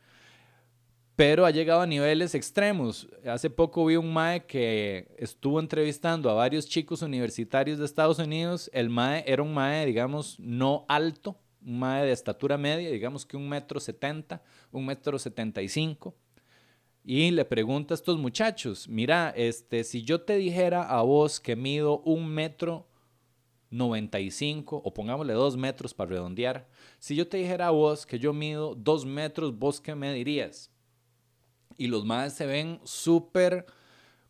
pero 1.14 1.46
ha 1.46 1.50
llegado 1.50 1.80
a 1.80 1.86
niveles 1.86 2.34
extremos. 2.34 3.08
Hace 3.24 3.48
poco 3.48 3.86
vi 3.86 3.96
un 3.96 4.12
MAE 4.12 4.44
que 4.46 5.14
estuvo 5.18 5.60
entrevistando 5.60 6.28
a 6.30 6.34
varios 6.34 6.68
chicos 6.68 7.02
universitarios 7.02 7.78
de 7.78 7.86
Estados 7.86 8.18
Unidos. 8.18 8.70
El 8.74 8.90
MAE 8.90 9.24
era 9.26 9.42
un 9.42 9.54
MAE, 9.54 9.86
digamos, 9.86 10.38
no 10.38 10.84
alto, 10.88 11.38
un 11.64 11.78
MAE 11.78 12.04
de 12.04 12.12
estatura 12.12 12.58
media, 12.58 12.90
digamos 12.90 13.24
que 13.24 13.36
un 13.36 13.48
metro 13.48 13.80
setenta, 13.80 14.42
un 14.72 14.84
metro 14.84 15.18
setenta 15.18 15.62
y 15.62 15.68
cinco 15.68 16.14
y 17.08 17.30
le 17.30 17.44
pregunta 17.44 17.94
a 17.94 17.96
estos 17.96 18.18
muchachos, 18.18 18.88
mira, 18.88 19.32
este, 19.36 19.84
si 19.84 20.02
yo 20.02 20.22
te 20.22 20.36
dijera 20.36 20.82
a 20.82 21.02
vos 21.02 21.38
que 21.38 21.54
mido 21.54 22.00
un 22.00 22.26
metro 22.26 22.88
95, 23.70 24.82
o 24.84 24.92
pongámosle 24.92 25.32
dos 25.32 25.56
metros 25.56 25.94
para 25.94 26.10
redondear, 26.10 26.68
si 26.98 27.14
yo 27.14 27.28
te 27.28 27.36
dijera 27.36 27.68
a 27.68 27.70
vos 27.70 28.06
que 28.06 28.18
yo 28.18 28.32
mido 28.32 28.74
dos 28.74 29.06
metros, 29.06 29.56
¿vos 29.56 29.80
qué 29.80 29.94
me 29.94 30.12
dirías? 30.12 30.72
Y 31.78 31.86
los 31.86 32.04
más 32.04 32.32
se 32.32 32.44
ven 32.44 32.80
súper 32.82 33.66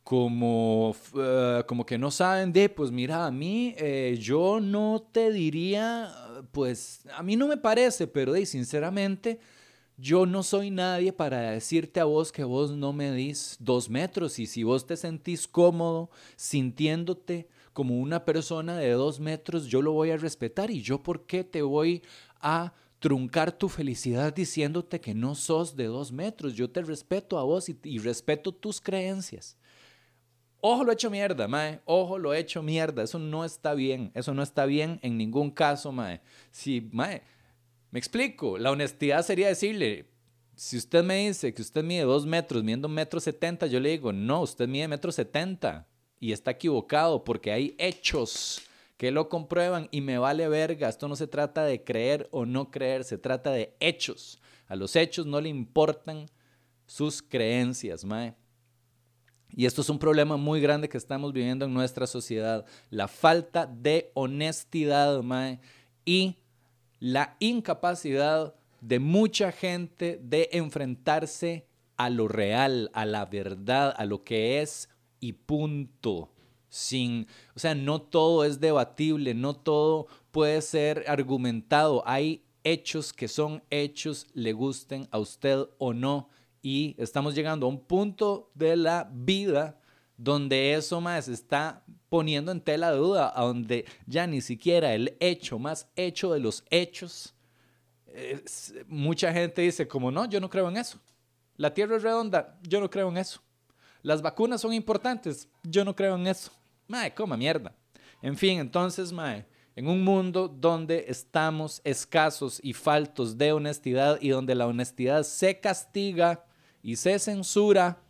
como, 0.04 0.94
eh, 1.18 1.62
como 1.66 1.86
que 1.86 1.96
no 1.96 2.10
saben 2.10 2.52
de, 2.52 2.68
pues 2.68 2.90
mira, 2.90 3.24
a 3.24 3.30
mí 3.30 3.74
eh, 3.78 4.18
yo 4.20 4.60
no 4.60 5.08
te 5.12 5.32
diría, 5.32 6.12
pues 6.52 7.06
a 7.14 7.22
mí 7.22 7.36
no 7.36 7.48
me 7.48 7.56
parece, 7.56 8.06
pero 8.06 8.34
de, 8.34 8.44
sinceramente 8.44 9.40
yo 9.96 10.26
no 10.26 10.42
soy 10.42 10.70
nadie 10.70 11.12
para 11.12 11.52
decirte 11.52 12.00
a 12.00 12.04
vos 12.04 12.32
que 12.32 12.44
vos 12.44 12.72
no 12.72 12.92
medís 12.92 13.56
dos 13.60 13.88
metros 13.88 14.38
y 14.38 14.46
si 14.46 14.62
vos 14.62 14.86
te 14.86 14.96
sentís 14.96 15.48
cómodo 15.48 16.10
sintiéndote 16.36 17.48
como 17.72 17.98
una 17.98 18.24
persona 18.24 18.78
de 18.78 18.90
dos 18.92 19.20
metros, 19.20 19.66
yo 19.66 19.82
lo 19.82 19.92
voy 19.92 20.10
a 20.10 20.16
respetar 20.16 20.70
y 20.70 20.82
yo 20.82 21.02
por 21.02 21.26
qué 21.26 21.44
te 21.44 21.62
voy 21.62 22.02
a 22.40 22.72
truncar 22.98 23.52
tu 23.52 23.68
felicidad 23.68 24.34
diciéndote 24.34 25.00
que 25.00 25.14
no 25.14 25.34
sos 25.34 25.76
de 25.76 25.84
dos 25.84 26.12
metros. 26.12 26.54
Yo 26.54 26.70
te 26.70 26.82
respeto 26.82 27.38
a 27.38 27.44
vos 27.44 27.68
y, 27.68 27.98
respeto 27.98 28.52
tus 28.52 28.80
creencias. 28.80 29.56
Ojo, 30.60 30.84
lo 30.84 30.90
he 30.90 30.94
hecho 30.94 31.10
mierda, 31.10 31.46
mae. 31.46 31.80
Ojo, 31.84 32.18
lo 32.18 32.32
he 32.32 32.38
hecho 32.38 32.62
mierda. 32.62 33.02
Eso 33.02 33.18
no 33.18 33.44
está 33.44 33.74
bien. 33.74 34.10
Eso 34.14 34.32
no 34.34 34.42
está 34.42 34.64
bien 34.64 34.98
en 35.02 35.18
ningún 35.18 35.50
caso, 35.50 35.92
mae. 35.92 36.20
Si, 36.50 36.88
mae, 36.92 37.22
me 37.96 37.98
explico, 37.98 38.58
la 38.58 38.72
honestidad 38.72 39.24
sería 39.24 39.48
decirle, 39.48 40.04
si 40.54 40.76
usted 40.76 41.02
me 41.02 41.26
dice 41.26 41.54
que 41.54 41.62
usted 41.62 41.82
mide 41.82 42.02
dos 42.02 42.26
metros, 42.26 42.62
midiendo 42.62 42.90
metro 42.90 43.20
setenta, 43.20 43.66
yo 43.68 43.80
le 43.80 43.88
digo, 43.88 44.12
no, 44.12 44.42
usted 44.42 44.68
mide 44.68 44.86
metro 44.86 45.10
setenta 45.10 45.88
y 46.20 46.32
está 46.32 46.50
equivocado 46.50 47.24
porque 47.24 47.52
hay 47.52 47.74
hechos 47.78 48.60
que 48.98 49.10
lo 49.10 49.30
comprueban 49.30 49.88
y 49.90 50.02
me 50.02 50.18
vale 50.18 50.46
verga. 50.46 50.90
Esto 50.90 51.08
no 51.08 51.16
se 51.16 51.26
trata 51.26 51.64
de 51.64 51.84
creer 51.84 52.28
o 52.32 52.44
no 52.44 52.70
creer, 52.70 53.02
se 53.02 53.16
trata 53.16 53.50
de 53.50 53.74
hechos. 53.80 54.42
A 54.66 54.76
los 54.76 54.94
hechos 54.94 55.24
no 55.24 55.40
le 55.40 55.48
importan 55.48 56.26
sus 56.84 57.22
creencias, 57.22 58.04
mae. 58.04 58.34
Y 59.56 59.64
esto 59.64 59.80
es 59.80 59.88
un 59.88 59.98
problema 59.98 60.36
muy 60.36 60.60
grande 60.60 60.90
que 60.90 60.98
estamos 60.98 61.32
viviendo 61.32 61.64
en 61.64 61.72
nuestra 61.72 62.06
sociedad. 62.06 62.66
La 62.90 63.08
falta 63.08 63.64
de 63.64 64.10
honestidad, 64.12 65.22
mae. 65.22 65.60
Y 66.04 66.36
la 67.00 67.36
incapacidad 67.40 68.54
de 68.80 68.98
mucha 68.98 69.52
gente 69.52 70.20
de 70.22 70.48
enfrentarse 70.52 71.66
a 71.96 72.10
lo 72.10 72.28
real, 72.28 72.90
a 72.92 73.04
la 73.04 73.26
verdad, 73.26 73.94
a 73.96 74.04
lo 74.04 74.22
que 74.22 74.60
es 74.60 74.88
y 75.20 75.32
punto. 75.32 76.32
Sin, 76.68 77.26
o 77.54 77.58
sea, 77.58 77.74
no 77.74 78.02
todo 78.02 78.44
es 78.44 78.60
debatible, 78.60 79.34
no 79.34 79.54
todo 79.54 80.08
puede 80.30 80.60
ser 80.60 81.04
argumentado. 81.08 82.02
Hay 82.06 82.44
hechos 82.64 83.12
que 83.12 83.28
son 83.28 83.62
hechos, 83.70 84.26
le 84.34 84.52
gusten 84.52 85.08
a 85.10 85.18
usted 85.18 85.66
o 85.78 85.94
no. 85.94 86.28
Y 86.62 86.94
estamos 86.98 87.34
llegando 87.34 87.66
a 87.66 87.70
un 87.70 87.80
punto 87.80 88.50
de 88.54 88.76
la 88.76 89.08
vida 89.12 89.80
donde 90.16 90.74
eso 90.74 91.00
más 91.00 91.28
está 91.28 91.84
poniendo 92.08 92.52
en 92.52 92.60
tela 92.60 92.90
de 92.92 92.98
duda, 92.98 93.32
a 93.34 93.42
donde 93.42 93.84
ya 94.06 94.26
ni 94.26 94.40
siquiera 94.40 94.94
el 94.94 95.16
hecho 95.20 95.58
más 95.58 95.90
hecho 95.96 96.32
de 96.32 96.40
los 96.40 96.64
hechos, 96.70 97.34
mucha 98.86 99.32
gente 99.32 99.62
dice 99.62 99.86
como 99.86 100.10
no, 100.10 100.26
yo 100.26 100.40
no 100.40 100.48
creo 100.48 100.68
en 100.68 100.76
eso. 100.76 100.98
La 101.56 101.72
Tierra 101.72 101.96
es 101.96 102.02
redonda, 102.02 102.58
yo 102.62 102.80
no 102.80 102.90
creo 102.90 103.08
en 103.08 103.18
eso. 103.18 103.40
Las 104.02 104.22
vacunas 104.22 104.60
son 104.60 104.72
importantes, 104.72 105.48
yo 105.62 105.84
no 105.84 105.94
creo 105.94 106.16
en 106.16 106.26
eso. 106.26 106.52
Mae, 106.86 107.14
coma 107.14 107.36
mierda. 107.36 107.74
En 108.22 108.36
fin, 108.36 108.58
entonces, 108.58 109.12
mae, 109.12 109.46
en 109.74 109.88
un 109.88 110.04
mundo 110.04 110.48
donde 110.48 111.06
estamos 111.08 111.80
escasos 111.84 112.60
y 112.62 112.72
faltos 112.72 113.36
de 113.36 113.52
honestidad 113.52 114.18
y 114.20 114.30
donde 114.30 114.54
la 114.54 114.66
honestidad 114.66 115.22
se 115.22 115.60
castiga 115.60 116.44
y 116.82 116.96
se 116.96 117.18
censura, 117.18 118.02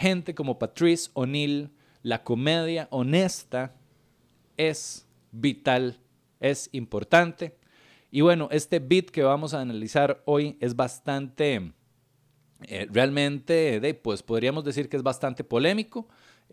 gente 0.00 0.34
como 0.34 0.58
Patrice 0.58 1.10
O'Neill, 1.12 1.70
la 2.02 2.24
comedia 2.24 2.88
honesta 2.90 3.74
es 4.56 5.06
vital, 5.30 6.00
es 6.40 6.70
importante. 6.72 7.54
Y 8.10 8.22
bueno, 8.22 8.48
este 8.50 8.78
beat 8.78 9.10
que 9.10 9.22
vamos 9.22 9.52
a 9.52 9.60
analizar 9.60 10.22
hoy 10.24 10.56
es 10.58 10.74
bastante, 10.74 11.72
eh, 12.66 12.88
realmente, 12.90 13.94
pues 14.02 14.22
podríamos 14.22 14.64
decir 14.64 14.88
que 14.88 14.96
es 14.96 15.02
bastante 15.02 15.44
polémico. 15.44 16.08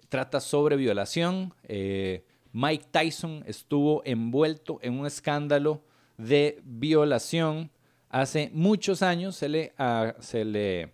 Trata 0.10 0.42
sobre 0.42 0.75
violación. 0.75 1.54
Eh, 1.63 2.25
Mike 2.51 2.88
Tyson 2.92 3.44
estuvo 3.48 4.01
envuelto 4.04 4.77
en 4.82 5.00
un 5.00 5.08
escándalo 5.08 5.82
de 6.18 6.60
violación 6.66 7.72
hace 8.10 8.51
muchos 8.54 9.01
años. 9.01 9.38
Se 9.38 9.48
le, 9.48 9.74
se 10.20 10.44
le 10.44 10.94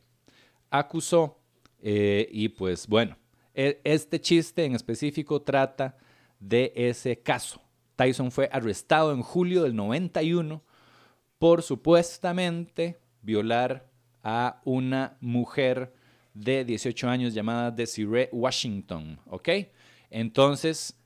acusó 0.70 1.43
eh, 1.86 2.30
y 2.32 2.48
pues 2.48 2.88
bueno, 2.88 3.18
e, 3.54 3.82
este 3.84 4.20
chiste 4.20 4.64
en 4.64 4.74
específico 4.74 5.42
trata 5.42 5.98
de 6.40 6.72
ese 6.76 7.22
caso. 7.22 7.62
Tyson 7.98 8.32
fue 8.32 8.50
arrestado 8.52 9.12
en 9.12 9.22
julio 9.22 9.64
del 9.64 9.76
91 9.76 10.64
por 11.38 11.62
supuestamente 11.62 13.02
violar 13.22 13.92
a 14.24 14.62
una 14.64 15.18
mujer 15.20 15.94
de 16.34 16.64
18 16.64 17.10
años 17.10 17.34
llamada 17.34 17.70
Desiree 17.70 18.30
Washington, 18.32 19.20
¿ok? 19.26 19.50
Entonces, 20.10 20.98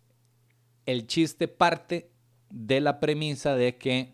el 0.86 1.08
chiste 1.08 1.48
parte 1.48 2.12
de 2.52 2.80
la 2.82 3.00
premisa 3.00 3.56
de 3.56 3.78
que 3.78 4.14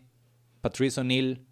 Patrice 0.62 1.02
O'Neill 1.02 1.46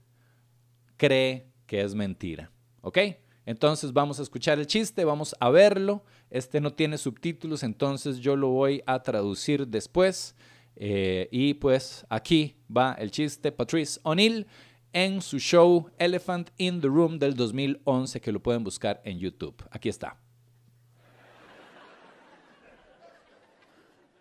cree 0.96 1.52
que 1.66 1.82
es 1.82 1.94
mentira, 1.94 2.50
¿ok? 2.80 2.98
Entonces 3.44 3.92
vamos 3.92 4.20
a 4.20 4.22
escuchar 4.22 4.58
el 4.58 4.66
chiste, 4.66 5.04
vamos 5.04 5.34
a 5.40 5.50
verlo. 5.50 6.04
Este 6.30 6.60
no 6.60 6.72
tiene 6.72 6.98
subtítulos, 6.98 7.62
entonces 7.62 8.18
yo 8.18 8.36
lo 8.36 8.48
voy 8.48 8.82
a 8.86 9.02
traducir 9.02 9.66
después. 9.66 10.34
Eh, 10.76 11.28
y 11.30 11.54
pues 11.54 12.06
aquí 12.08 12.56
va 12.74 12.94
el 12.94 13.10
chiste 13.10 13.52
Patrice 13.52 14.00
O'Neill 14.04 14.46
en 14.92 15.20
su 15.20 15.38
show 15.38 15.90
Elephant 15.98 16.50
in 16.56 16.80
the 16.80 16.88
Room 16.88 17.18
del 17.18 17.34
2011 17.34 18.20
que 18.20 18.32
lo 18.32 18.40
pueden 18.40 18.64
buscar 18.64 19.00
en 19.04 19.18
YouTube. 19.18 19.62
Aquí 19.70 19.88
está. 19.88 20.16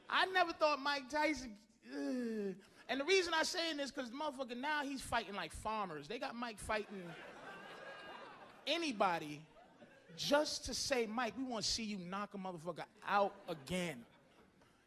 I 0.10 0.26
never 0.34 0.54
thought 0.54 0.80
Mike 0.80 1.08
Tyson. 1.10 1.56
And 2.90 3.00
the 3.00 3.06
reason 3.06 3.34
I 3.34 3.44
say 3.44 3.74
this 3.78 3.92
because 3.92 4.12
motherfucker 4.12 4.58
now 4.58 4.84
he's 4.84 5.02
fighting 5.02 5.36
like 5.36 5.54
farmers. 5.54 6.08
They 6.08 6.20
got 6.20 6.36
Mike 6.36 6.60
fighting. 6.60 7.04
Anybody 8.68 9.42
just 10.18 10.66
to 10.66 10.74
say, 10.74 11.08
Mike, 11.08 11.34
we 11.38 11.44
want 11.44 11.64
to 11.64 11.70
see 11.70 11.84
you 11.84 11.98
knock 11.98 12.34
a 12.34 12.38
motherfucker 12.38 12.84
out 13.08 13.34
again. 13.48 13.98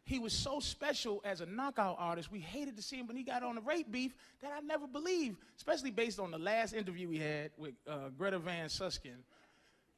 He 0.04 0.19
was 0.19 0.35
so 0.35 0.61
special 0.61 1.23
as 1.25 1.40
a 1.40 1.47
knockout 1.47 1.97
artist. 1.99 2.31
We 2.31 2.40
hated 2.40 2.76
to 2.76 2.83
see 2.83 2.99
him 2.99 3.07
when 3.07 3.16
he 3.16 3.23
got 3.23 3.43
on 3.43 3.54
the 3.54 3.62
rape 3.62 3.90
beef 3.90 4.14
that 4.43 4.52
I 4.54 4.61
never 4.61 4.87
believed, 4.87 5.38
especially 5.57 5.90
based 5.90 6.21
on 6.21 6.31
the 6.31 6.38
last 6.38 6.75
interview 6.75 7.09
we 7.09 7.19
had 7.19 7.52
with 7.57 7.73
uh, 7.88 8.11
Greta 8.16 8.38
Van 8.38 8.69
Suskin. 8.69 9.16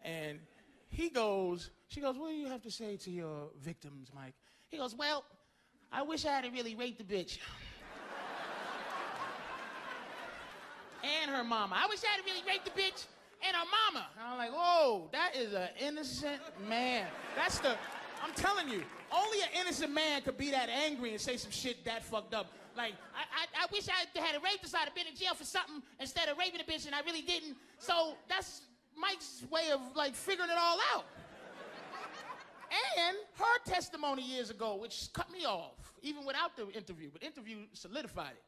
And 0.04 0.38
he 0.88 1.08
goes, 1.08 1.70
she 1.88 2.00
goes, 2.00 2.16
what 2.16 2.28
do 2.30 2.36
you 2.36 2.46
have 2.46 2.62
to 2.62 2.70
say 2.70 2.96
to 2.98 3.10
your 3.10 3.48
victims, 3.60 4.10
Mike? 4.14 4.34
He 4.68 4.76
goes, 4.76 4.94
well, 4.94 5.24
I 5.92 6.02
wish 6.02 6.24
I 6.24 6.30
hadn't 6.30 6.52
really 6.52 6.76
raped 6.76 6.98
the 6.98 7.04
bitch. 7.04 7.38
and 11.02 11.30
her 11.32 11.42
mama. 11.42 11.74
I 11.76 11.88
wish 11.88 11.98
I 12.04 12.08
hadn't 12.08 12.26
really 12.26 12.44
raped 12.46 12.64
the 12.64 12.70
bitch 12.80 13.06
and 13.46 13.56
her 13.56 13.64
mama. 13.64 14.06
And 14.18 14.28
I'm 14.28 14.38
like, 14.38 14.52
whoa, 14.52 15.08
that 15.12 15.36
is 15.36 15.52
an 15.52 15.68
innocent 15.80 16.40
man. 16.68 17.06
That's 17.34 17.58
the, 17.58 17.76
I'm 18.22 18.32
telling 18.34 18.68
you, 18.68 18.82
only 19.14 19.40
an 19.42 19.48
innocent 19.60 19.92
man 19.92 20.22
could 20.22 20.38
be 20.38 20.50
that 20.50 20.68
angry 20.68 21.12
and 21.12 21.20
say 21.20 21.36
some 21.36 21.50
shit 21.50 21.84
that 21.84 22.04
fucked 22.04 22.34
up. 22.34 22.52
Like, 22.76 22.92
I, 23.14 23.62
I, 23.62 23.64
I 23.64 23.66
wish 23.72 23.88
I 23.88 24.20
had 24.20 24.42
raped 24.42 24.62
this. 24.62 24.74
I'd 24.74 24.80
have 24.80 24.94
been 24.94 25.06
in 25.06 25.16
jail 25.16 25.34
for 25.34 25.44
something 25.44 25.82
instead 25.98 26.28
of 26.28 26.36
raping 26.36 26.60
a 26.60 26.64
bitch, 26.64 26.86
and 26.86 26.94
I 26.94 27.00
really 27.00 27.22
didn't. 27.22 27.56
So 27.78 28.14
that's 28.28 28.62
Mike's 28.98 29.42
way 29.50 29.70
of 29.72 29.80
like 29.94 30.14
figuring 30.14 30.50
it 30.50 30.56
all 30.58 30.78
out. 30.94 31.04
and 32.98 33.16
her 33.38 33.58
testimony 33.64 34.22
years 34.22 34.50
ago, 34.50 34.76
which 34.76 35.08
cut 35.12 35.30
me 35.30 35.44
off, 35.44 35.94
even 36.02 36.24
without 36.26 36.56
the 36.56 36.68
interview, 36.72 37.08
but 37.12 37.22
interview 37.22 37.58
solidified 37.72 38.32
it. 38.32 38.42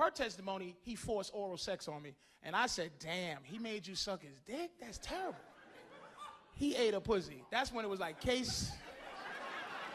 Her 0.00 0.10
testimony, 0.10 0.76
he 0.80 0.94
forced 0.94 1.30
oral 1.34 1.58
sex 1.58 1.86
on 1.86 2.02
me. 2.02 2.14
And 2.42 2.56
I 2.56 2.66
said, 2.66 2.90
damn, 2.98 3.38
he 3.42 3.58
made 3.58 3.86
you 3.86 3.94
suck 3.94 4.22
his 4.22 4.40
dick? 4.46 4.70
That's 4.80 4.96
terrible. 4.96 5.36
He 6.54 6.74
ate 6.74 6.94
a 6.94 7.00
pussy. 7.00 7.44
That's 7.50 7.70
when 7.70 7.84
it 7.84 7.88
was 7.88 8.00
like 8.00 8.18
case, 8.18 8.72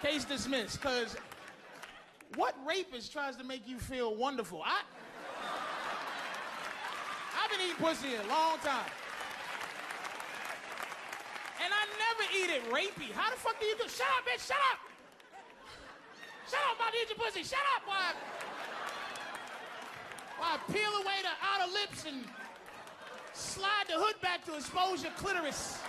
case 0.04 0.24
dismissed. 0.24 0.80
Cause 0.80 1.18
what 2.36 2.56
rapist 2.68 3.14
tries 3.14 3.36
to 3.38 3.44
make 3.44 3.68
you 3.68 3.80
feel 3.80 4.16
wonderful? 4.16 4.62
I, 4.64 4.82
I've 7.44 7.50
been 7.50 7.62
eating 7.62 7.76
pussy 7.78 8.14
a 8.14 8.28
long 8.28 8.60
time. 8.60 8.86
And 11.64 11.74
I 11.74 11.84
never 11.98 12.30
eat 12.32 12.56
it 12.56 12.72
rapey. 12.72 13.12
How 13.12 13.32
the 13.32 13.38
fuck 13.38 13.60
do 13.60 13.66
you 13.66 13.76
do? 13.76 13.90
Shut 13.90 14.06
up, 14.06 14.24
bitch, 14.24 14.46
shut 14.48 14.58
up! 14.72 14.80
Shut 16.48 16.60
up 16.70 16.76
about 16.76 16.92
to 16.92 16.98
eat 17.00 17.10
your 17.10 17.18
pussy, 17.18 17.42
shut 17.42 17.58
up, 17.76 17.86
boy! 17.88 18.55
I 20.42 20.58
peel 20.72 20.92
away 21.02 21.20
the 21.22 21.36
outer 21.42 21.72
lips 21.72 22.06
and 22.08 22.26
slide 23.34 23.86
the 23.88 23.96
hood 23.96 24.20
back 24.22 24.46
to 24.46 24.56
expose 24.56 25.04
your 25.04 25.12
clitoris 25.14 25.80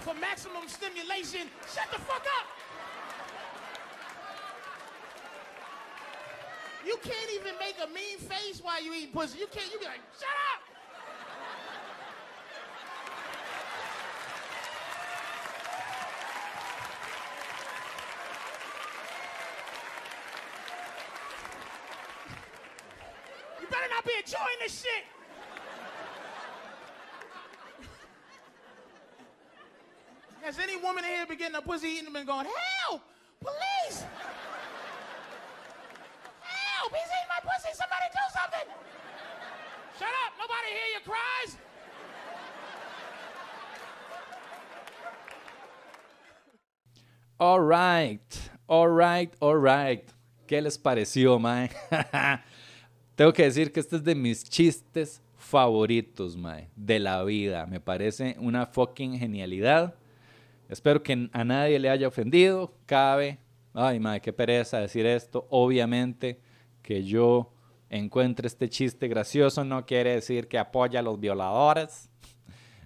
for 0.00 0.14
maximum 0.14 0.68
stimulation. 0.68 1.48
Shut 1.74 1.90
the 1.92 1.98
fuck 2.00 2.24
up! 2.40 2.46
You 6.86 6.96
can't 7.02 7.30
even 7.34 7.54
make 7.60 7.76
a 7.84 7.92
mean 7.92 8.18
face 8.18 8.62
while 8.62 8.82
you 8.82 8.94
eat 8.94 9.12
pussy. 9.12 9.38
You 9.38 9.46
can't, 9.48 9.70
you 9.70 9.78
be 9.78 9.84
like, 9.84 10.00
shut 10.18 10.28
up! 10.54 10.62
You 23.60 23.66
better 23.66 23.88
not 23.94 24.04
be 24.04 24.12
enjoying 24.16 24.57
this 24.68 24.82
shit! 24.82 25.04
Has 30.42 30.58
any 30.58 30.76
woman 30.76 31.04
in 31.04 31.10
here 31.10 31.26
been 31.26 31.38
getting 31.38 31.56
a 31.56 31.62
pussy 31.62 31.88
eaten 31.88 32.06
and 32.06 32.14
been 32.14 32.26
going, 32.26 32.46
help! 32.46 33.02
Police! 33.40 34.04
Help! 36.42 36.92
He's 36.92 37.08
eating 37.08 37.28
my 37.28 37.40
pussy! 37.40 37.68
Somebody 37.74 38.04
do 38.12 38.24
something! 38.32 38.68
Shut 39.98 40.08
up! 40.08 40.32
Nobody 40.38 40.68
hear 40.68 40.90
your 40.92 41.04
cries! 41.04 41.56
All 47.40 47.60
right, 47.60 48.50
all 48.68 48.88
right, 48.88 49.32
all 49.40 49.56
right. 49.56 50.04
¿Qué 50.48 50.60
les 50.62 50.76
pareció, 50.76 51.38
mae? 51.38 51.70
Tengo 53.18 53.32
que 53.32 53.42
decir 53.42 53.72
que 53.72 53.80
este 53.80 53.96
es 53.96 54.04
de 54.04 54.14
mis 54.14 54.44
chistes 54.44 55.20
favoritos, 55.34 56.36
mae, 56.36 56.68
de 56.76 57.00
la 57.00 57.24
vida. 57.24 57.66
Me 57.66 57.80
parece 57.80 58.36
una 58.38 58.64
fucking 58.64 59.18
genialidad. 59.18 59.96
Espero 60.68 61.02
que 61.02 61.28
a 61.32 61.42
nadie 61.42 61.80
le 61.80 61.90
haya 61.90 62.06
ofendido. 62.06 62.72
Cabe, 62.86 63.40
ay, 63.74 63.98
mae, 63.98 64.20
qué 64.20 64.32
pereza 64.32 64.78
decir 64.78 65.04
esto. 65.04 65.48
Obviamente 65.50 66.38
que 66.80 67.02
yo 67.02 67.52
encuentre 67.90 68.46
este 68.46 68.68
chiste 68.68 69.08
gracioso 69.08 69.64
no 69.64 69.84
quiere 69.84 70.14
decir 70.14 70.46
que 70.46 70.56
apoya 70.56 71.00
a 71.00 71.02
los 71.02 71.18
violadores. 71.18 72.08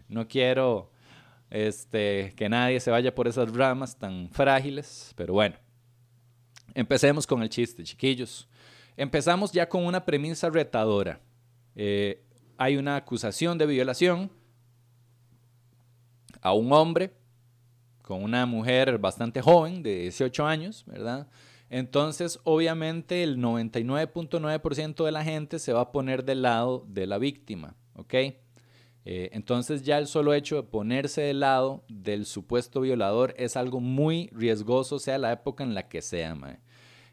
No 0.09 0.27
quiero 0.27 0.93
este, 1.51 2.33
que 2.37 2.49
nadie 2.49 2.81
se 2.81 2.91
vaya 2.91 3.15
por 3.15 3.29
esas 3.29 3.55
ramas 3.55 3.99
tan 3.99 4.31
frágiles, 4.31 5.13
pero 5.15 5.35
bueno, 5.35 5.57
empecemos 6.73 7.27
con 7.27 7.43
el 7.43 7.51
chiste, 7.51 7.85
chiquillos. 7.85 8.49
Empezamos 9.03 9.51
ya 9.51 9.69
con 9.69 9.85
una 9.85 10.05
premisa 10.05 10.49
retadora. 10.49 11.19
Eh, 11.75 12.23
hay 12.57 12.77
una 12.77 12.95
acusación 12.95 13.59
de 13.59 13.67
violación 13.67 14.31
a 16.41 16.53
un 16.53 16.73
hombre 16.73 17.13
con 18.03 18.23
una 18.23 18.47
mujer 18.47 18.99
bastante 18.99 19.43
joven, 19.43 19.83
de 19.83 20.03
18 20.03 20.47
años, 20.47 20.85
¿verdad? 20.87 21.27
Entonces, 21.69 22.39
obviamente, 22.45 23.25
el 23.25 23.39
99.9% 23.39 25.05
de 25.05 25.11
la 25.11 25.25
gente 25.25 25.59
se 25.59 25.73
va 25.73 25.81
a 25.81 25.91
poner 25.91 26.25
del 26.25 26.43
lado 26.43 26.85
de 26.87 27.09
la 27.09 27.19
víctima, 27.19 27.75
¿ok? 27.97 28.15
Eh, 28.15 28.37
entonces 29.33 29.83
ya 29.83 29.99
el 29.99 30.07
solo 30.07 30.33
hecho 30.33 30.55
de 30.55 30.63
ponerse 30.63 31.23
del 31.23 31.41
lado 31.41 31.83
del 31.89 32.25
supuesto 32.25 32.81
violador 32.81 33.35
es 33.37 33.57
algo 33.57 33.81
muy 33.81 34.31
riesgoso, 34.33 35.01
sea 35.01 35.19
la 35.19 35.33
época 35.33 35.65
en 35.65 35.75
la 35.75 35.89
que 35.89 36.03
sea. 36.03 36.37
Mae. 36.37 36.61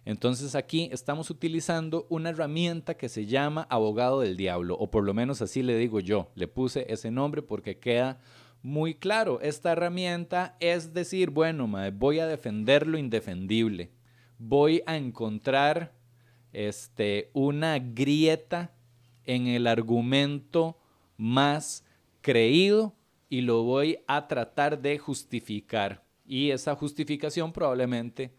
Entonces 0.06 0.56
aquí 0.56 0.90
estamos 0.92 1.30
utilizando 1.30 2.08
una 2.10 2.30
herramienta 2.30 2.96
que 2.96 3.10
se 3.10 3.26
llama 3.26 3.68
abogado 3.70 4.22
del 4.22 4.38
diablo, 4.38 4.76
o 4.78 4.90
por 4.90 5.04
lo 5.04 5.14
menos 5.14 5.42
así 5.42 5.62
le 5.62 5.78
digo 5.78 6.00
yo, 6.00 6.32
le 6.36 6.48
puse 6.48 6.86
ese 6.92 7.12
nombre 7.12 7.42
porque 7.42 7.78
queda 7.78 8.20
muy 8.62 8.96
claro. 8.96 9.40
Esta 9.42 9.72
herramienta 9.72 10.56
es 10.60 10.94
decir, 10.94 11.30
bueno, 11.30 11.70
voy 11.94 12.20
a 12.20 12.28
defender 12.28 12.88
lo 12.88 12.98
indefendible, 12.98 13.92
voy 14.38 14.82
a 14.86 14.98
encontrar 14.98 15.94
este, 16.54 17.30
una 17.34 17.80
grieta 17.80 18.74
en 19.26 19.48
el 19.48 19.68
argumento 19.68 20.80
más 21.18 21.86
creído 22.22 22.96
y 23.30 23.42
lo 23.42 23.64
voy 23.64 24.00
a 24.08 24.28
tratar 24.28 24.82
de 24.82 24.98
justificar. 24.98 26.04
Y 26.26 26.52
esa 26.52 26.76
justificación 26.76 27.52
probablemente, 27.52 28.34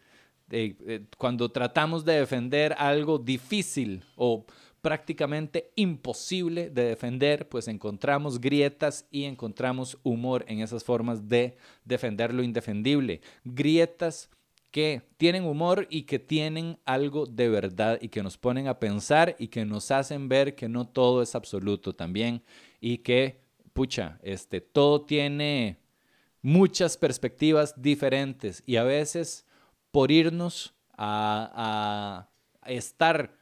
eh, 0.50 0.76
eh, 0.86 1.04
cuando 1.16 1.50
tratamos 1.50 2.04
de 2.04 2.14
defender 2.14 2.74
algo 2.78 3.18
difícil 3.18 4.02
o 4.16 4.44
prácticamente 4.80 5.70
imposible 5.76 6.70
de 6.70 6.84
defender, 6.84 7.48
pues 7.48 7.68
encontramos 7.68 8.40
grietas 8.40 9.06
y 9.10 9.24
encontramos 9.24 9.98
humor 10.02 10.44
en 10.48 10.60
esas 10.60 10.84
formas 10.84 11.28
de 11.28 11.56
defender 11.84 12.32
lo 12.32 12.42
indefendible. 12.42 13.20
Grietas 13.44 14.30
que 14.70 15.02
tienen 15.16 15.44
humor 15.44 15.86
y 15.90 16.02
que 16.02 16.18
tienen 16.18 16.78
algo 16.84 17.26
de 17.26 17.48
verdad 17.48 17.98
y 18.00 18.08
que 18.08 18.22
nos 18.22 18.38
ponen 18.38 18.68
a 18.68 18.78
pensar 18.78 19.36
y 19.38 19.48
que 19.48 19.64
nos 19.64 19.90
hacen 19.90 20.28
ver 20.28 20.54
que 20.54 20.68
no 20.68 20.86
todo 20.86 21.22
es 21.22 21.34
absoluto 21.34 21.94
también 21.94 22.42
y 22.80 22.98
que, 22.98 23.40
pucha, 23.72 24.18
este, 24.22 24.60
todo 24.60 25.02
tiene 25.02 25.78
muchas 26.40 26.96
perspectivas 26.96 27.74
diferentes 27.80 28.62
y 28.64 28.76
a 28.76 28.84
veces 28.84 29.44
por 29.90 30.10
irnos 30.10 30.74
a, 30.96 32.28
a 32.62 32.70
estar, 32.70 33.36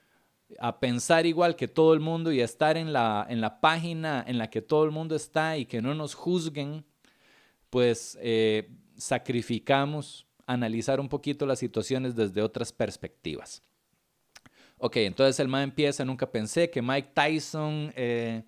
a 0.58 0.80
pensar 0.80 1.26
igual 1.26 1.56
que 1.56 1.68
todo 1.68 1.94
el 1.94 2.00
mundo 2.00 2.32
y 2.32 2.40
a 2.40 2.44
estar 2.44 2.76
en 2.76 2.92
la, 2.92 3.26
en 3.28 3.40
la 3.40 3.60
página 3.60 4.24
en 4.26 4.38
la 4.38 4.50
que 4.50 4.62
todo 4.62 4.84
el 4.84 4.90
mundo 4.90 5.14
está 5.14 5.56
y 5.56 5.66
que 5.66 5.82
no 5.82 5.94
nos 5.94 6.14
juzguen, 6.14 6.84
pues 7.70 8.18
eh, 8.20 8.70
sacrificamos 8.96 10.26
analizar 10.46 10.98
un 10.98 11.08
poquito 11.08 11.46
las 11.46 11.58
situaciones 11.58 12.16
desde 12.16 12.42
otras 12.42 12.72
perspectivas. 12.72 13.62
Ok, 14.78 14.96
entonces 14.98 15.38
el 15.40 15.48
MA 15.48 15.64
empieza, 15.64 16.04
nunca 16.04 16.30
pensé 16.30 16.70
que 16.70 16.82
Mike 16.82 17.10
Tyson... 17.14 17.92
Eh, 17.96 18.44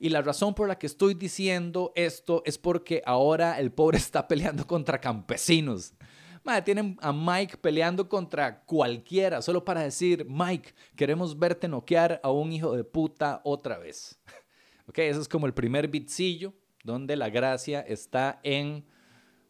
y 0.00 0.08
la 0.10 0.20
razón 0.20 0.54
por 0.54 0.68
la 0.68 0.76
que 0.76 0.86
estoy 0.86 1.14
diciendo 1.14 1.92
esto 1.94 2.42
es 2.44 2.58
porque 2.58 3.02
ahora 3.06 3.58
el 3.58 3.70
pobre 3.70 3.96
está 3.98 4.26
peleando 4.26 4.66
contra 4.66 5.00
campesinos. 5.00 5.94
Tienen 6.64 6.98
a 7.00 7.12
Mike 7.12 7.56
peleando 7.56 8.08
contra 8.08 8.64
cualquiera, 8.64 9.40
solo 9.40 9.64
para 9.64 9.82
decir, 9.82 10.26
Mike, 10.28 10.74
queremos 10.94 11.38
verte 11.38 11.68
noquear 11.68 12.20
a 12.22 12.30
un 12.30 12.52
hijo 12.52 12.76
de 12.76 12.84
puta 12.84 13.40
otra 13.44 13.78
vez. 13.78 14.20
ok, 14.86 14.98
eso 14.98 15.20
es 15.20 15.28
como 15.28 15.46
el 15.46 15.54
primer 15.54 15.88
bitcillo, 15.88 16.52
donde 16.82 17.16
la 17.16 17.30
gracia 17.30 17.80
está 17.80 18.40
en 18.42 18.84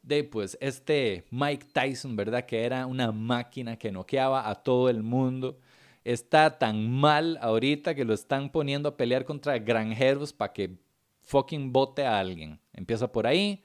de 0.03 0.23
pues 0.23 0.57
este 0.61 1.25
Mike 1.31 1.67
Tyson, 1.73 2.15
¿verdad? 2.15 2.45
Que 2.45 2.65
era 2.65 2.87
una 2.87 3.11
máquina 3.11 3.77
que 3.77 3.91
noqueaba 3.91 4.49
a 4.49 4.55
todo 4.55 4.89
el 4.89 5.03
mundo 5.03 5.59
está 6.05 6.59
tan 6.59 6.91
mal 6.91 7.39
ahorita 7.41 7.95
que 7.95 8.05
lo 8.05 8.13
están 8.13 8.51
poniendo 8.51 8.91
a 8.91 8.97
pelear 8.97 9.25
contra 9.25 9.59
granjeros 9.59 10.33
para 10.33 10.53
que 10.53 10.77
fucking 11.23 11.73
vote 11.73 12.05
a 12.05 12.21
alguien. 12.21 12.61
Empieza 12.75 13.11
por 13.11 13.27
ahí. 13.27 13.65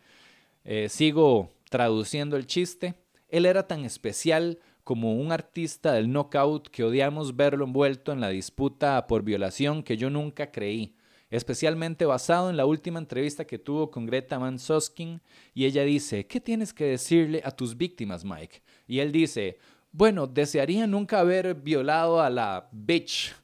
Eh, 0.63 0.88
sigo 0.89 1.54
traduciendo 1.70 2.38
el 2.38 2.48
chiste. 2.48 2.96
Él 3.30 3.46
era 3.46 3.68
tan 3.68 3.86
especial 3.86 4.60
como 4.84 5.13
un 5.13 5.32
artista 5.32 5.94
del 5.94 6.12
knockout 6.12 6.70
que 6.70 6.84
odiamos 6.84 7.36
verlo 7.36 7.65
envuelto 7.65 8.12
en 8.12 8.22
la 8.22 8.30
disputa 8.30 9.06
por 9.08 9.24
violación 9.24 9.84
que 9.84 9.98
yo 9.98 10.10
nunca 10.10 10.52
creí, 10.52 10.96
especialmente 11.30 12.06
basado 12.06 12.50
en 12.50 12.58
la 12.58 12.65
última 12.65 12.98
entrevista 12.98 13.46
que 13.46 13.60
tuvo 13.60 13.92
con 13.92 14.08
Greta 14.08 14.39
Van 14.39 14.58
Soskin 14.58 15.22
y 15.54 15.65
ella 15.65 15.84
dice, 15.84 16.26
¿qué 16.26 16.42
tienes 16.42 16.74
que 16.74 16.86
decirle 16.86 17.42
a 17.46 17.52
tus 17.52 17.78
víctimas, 17.78 18.26
Mike? 18.26 18.63
Y 18.88 19.00
él 19.00 19.12
dice, 19.12 19.60
bueno, 19.92 20.26
desearía 20.26 20.88
nunca 20.88 21.20
haber 21.20 21.54
violado 21.54 22.20
a 22.20 22.30
la 22.30 22.68
bitch 22.72 23.36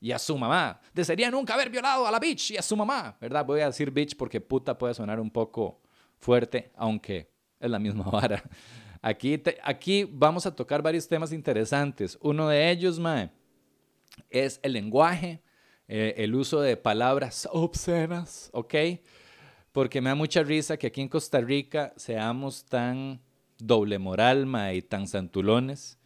y 0.00 0.12
a 0.12 0.18
su 0.18 0.38
mamá. 0.38 0.80
Desearía 0.92 1.30
nunca 1.30 1.54
haber 1.54 1.70
violado 1.70 2.06
a 2.06 2.10
la 2.10 2.18
bitch 2.20 2.52
y 2.52 2.56
a 2.56 2.62
su 2.62 2.76
mamá, 2.76 3.16
¿verdad? 3.20 3.44
Voy 3.44 3.60
a 3.60 3.66
decir 3.66 3.90
bitch 3.90 4.16
porque 4.16 4.40
puta 4.40 4.78
puede 4.78 4.94
sonar 4.94 5.18
un 5.18 5.30
poco 5.30 5.80
fuerte, 6.18 6.70
aunque 6.76 7.28
es 7.58 7.70
la 7.70 7.78
misma 7.78 8.04
vara. 8.10 8.42
Aquí, 9.04 9.42
aquí 9.64 10.04
vamos 10.04 10.46
a 10.46 10.54
tocar 10.54 10.80
varios 10.80 11.08
temas 11.08 11.32
interesantes. 11.32 12.16
Uno 12.20 12.48
de 12.48 12.70
ellos, 12.70 13.00
mae, 13.00 13.30
es 14.30 14.60
el 14.62 14.74
lenguaje, 14.74 15.42
eh, 15.88 16.14
el 16.18 16.36
uso 16.36 16.60
de 16.60 16.76
palabras 16.76 17.48
obscenas, 17.50 18.48
¿ok? 18.52 18.74
Porque 19.72 20.00
me 20.00 20.10
da 20.10 20.14
mucha 20.14 20.44
risa 20.44 20.76
que 20.76 20.86
aquí 20.86 21.00
en 21.00 21.08
Costa 21.08 21.40
Rica 21.40 21.92
seamos 21.96 22.64
tan 22.64 23.20
doble 23.58 23.98
moral, 23.98 24.46
mae, 24.46 24.76
y 24.76 24.82
tan 24.82 25.08
santulones. 25.08 25.98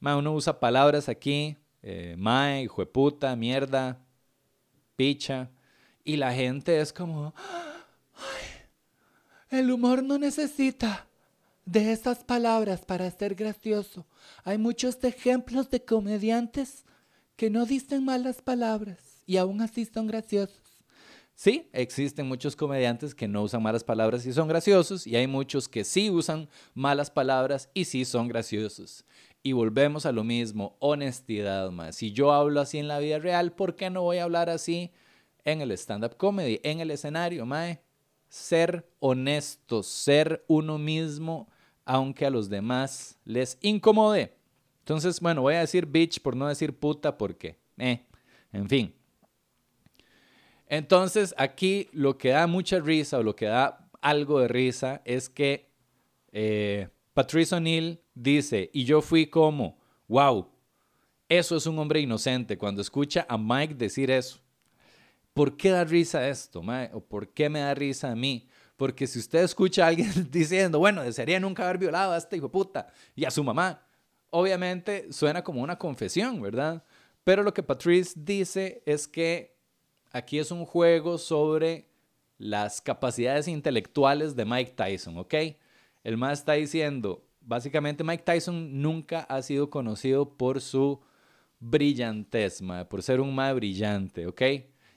Mae, 0.00 0.16
uno 0.16 0.34
usa 0.34 0.58
palabras 0.58 1.08
aquí, 1.08 1.56
eh, 1.82 2.16
mae, 2.18 2.64
hijo 2.64 2.82
de 2.82 2.86
puta, 2.86 3.36
mierda, 3.36 4.04
picha, 4.96 5.52
y 6.02 6.16
la 6.16 6.34
gente 6.34 6.80
es 6.80 6.92
como, 6.92 7.32
el 9.50 9.70
humor 9.70 10.02
no 10.02 10.18
necesita 10.18 11.06
de 11.64 11.92
esas 11.92 12.24
palabras 12.24 12.84
para 12.84 13.10
ser 13.10 13.34
gracioso. 13.34 14.06
Hay 14.44 14.58
muchos 14.58 15.02
ejemplos 15.04 15.70
de 15.70 15.84
comediantes 15.84 16.84
que 17.36 17.50
no 17.50 17.66
dicen 17.66 18.04
malas 18.04 18.42
palabras 18.42 19.22
y 19.26 19.36
aún 19.36 19.60
así 19.62 19.84
son 19.84 20.06
graciosos. 20.06 20.60
Sí, 21.34 21.70
existen 21.72 22.28
muchos 22.28 22.54
comediantes 22.54 23.14
que 23.14 23.26
no 23.26 23.42
usan 23.42 23.62
malas 23.62 23.82
palabras 23.82 24.26
y 24.26 24.32
son 24.34 24.46
graciosos, 24.46 25.06
y 25.06 25.16
hay 25.16 25.26
muchos 25.26 25.68
que 25.68 25.84
sí 25.84 26.10
usan 26.10 26.50
malas 26.74 27.10
palabras 27.10 27.70
y 27.72 27.86
sí 27.86 28.04
son 28.04 28.28
graciosos. 28.28 29.06
Y 29.42 29.52
volvemos 29.52 30.04
a 30.04 30.12
lo 30.12 30.22
mismo, 30.22 30.76
honestidad 30.80 31.70
más. 31.70 31.96
Si 31.96 32.12
yo 32.12 32.32
hablo 32.32 32.60
así 32.60 32.76
en 32.76 32.88
la 32.88 32.98
vida 32.98 33.18
real, 33.18 33.52
¿por 33.52 33.74
qué 33.74 33.88
no 33.88 34.02
voy 34.02 34.18
a 34.18 34.24
hablar 34.24 34.50
así 34.50 34.90
en 35.44 35.62
el 35.62 35.70
stand-up 35.70 36.18
comedy, 36.18 36.60
en 36.62 36.80
el 36.80 36.90
escenario, 36.90 37.46
mae? 37.46 37.80
Ser 38.30 38.90
honesto, 39.00 39.82
ser 39.82 40.42
uno 40.48 40.78
mismo 40.78 41.48
aunque 41.84 42.24
a 42.24 42.30
los 42.30 42.48
demás 42.48 43.18
les 43.24 43.58
incomode. 43.62 44.32
Entonces, 44.78 45.20
bueno, 45.20 45.42
voy 45.42 45.54
a 45.54 45.60
decir 45.60 45.86
bitch 45.86 46.20
por 46.20 46.36
no 46.36 46.46
decir 46.46 46.78
puta 46.78 47.18
porque, 47.18 47.58
eh, 47.78 48.06
en 48.52 48.68
fin. 48.68 48.94
Entonces, 50.68 51.34
aquí 51.36 51.88
lo 51.92 52.16
que 52.16 52.28
da 52.28 52.46
mucha 52.46 52.78
risa 52.78 53.18
o 53.18 53.24
lo 53.24 53.34
que 53.34 53.46
da 53.46 53.90
algo 54.00 54.38
de 54.38 54.46
risa 54.46 55.02
es 55.04 55.28
que 55.28 55.68
eh, 56.30 56.88
Patrice 57.12 57.56
O'Neill 57.56 58.00
dice, 58.14 58.70
y 58.72 58.84
yo 58.84 59.02
fui 59.02 59.26
como, 59.26 59.76
wow, 60.06 60.46
eso 61.28 61.56
es 61.56 61.66
un 61.66 61.76
hombre 61.80 62.00
inocente 62.00 62.56
cuando 62.56 62.82
escucha 62.82 63.26
a 63.28 63.36
Mike 63.36 63.74
decir 63.74 64.12
eso. 64.12 64.40
¿Por 65.32 65.56
qué 65.56 65.70
da 65.70 65.84
risa 65.84 66.28
esto? 66.28 66.62
¿O 66.92 67.00
por 67.00 67.32
qué 67.32 67.48
me 67.48 67.60
da 67.60 67.74
risa 67.74 68.10
a 68.10 68.16
mí? 68.16 68.48
Porque 68.76 69.06
si 69.06 69.18
usted 69.18 69.42
escucha 69.42 69.84
a 69.84 69.88
alguien 69.88 70.10
diciendo, 70.30 70.78
bueno, 70.78 71.02
desearía 71.02 71.38
nunca 71.38 71.64
haber 71.64 71.78
violado 71.78 72.12
a 72.12 72.16
este 72.16 72.36
hijo 72.36 72.46
de 72.46 72.52
puta 72.52 72.88
y 73.14 73.24
a 73.24 73.30
su 73.30 73.44
mamá, 73.44 73.86
obviamente 74.30 75.12
suena 75.12 75.44
como 75.44 75.62
una 75.62 75.78
confesión, 75.78 76.40
¿verdad? 76.40 76.84
Pero 77.24 77.42
lo 77.42 77.52
que 77.52 77.62
Patrice 77.62 78.14
dice 78.16 78.82
es 78.86 79.06
que 79.06 79.56
aquí 80.12 80.38
es 80.38 80.50
un 80.50 80.64
juego 80.64 81.18
sobre 81.18 81.90
las 82.38 82.80
capacidades 82.80 83.48
intelectuales 83.48 84.34
de 84.34 84.46
Mike 84.46 84.72
Tyson, 84.72 85.18
¿ok? 85.18 85.34
El 86.02 86.16
más 86.16 86.38
está 86.38 86.54
diciendo, 86.54 87.28
básicamente 87.40 88.02
Mike 88.02 88.24
Tyson 88.24 88.80
nunca 88.80 89.20
ha 89.20 89.42
sido 89.42 89.68
conocido 89.68 90.38
por 90.38 90.60
su 90.62 91.00
brillantez, 91.58 92.62
por 92.88 93.02
ser 93.02 93.20
un 93.20 93.34
más 93.34 93.54
brillante, 93.54 94.26
¿ok? 94.26 94.42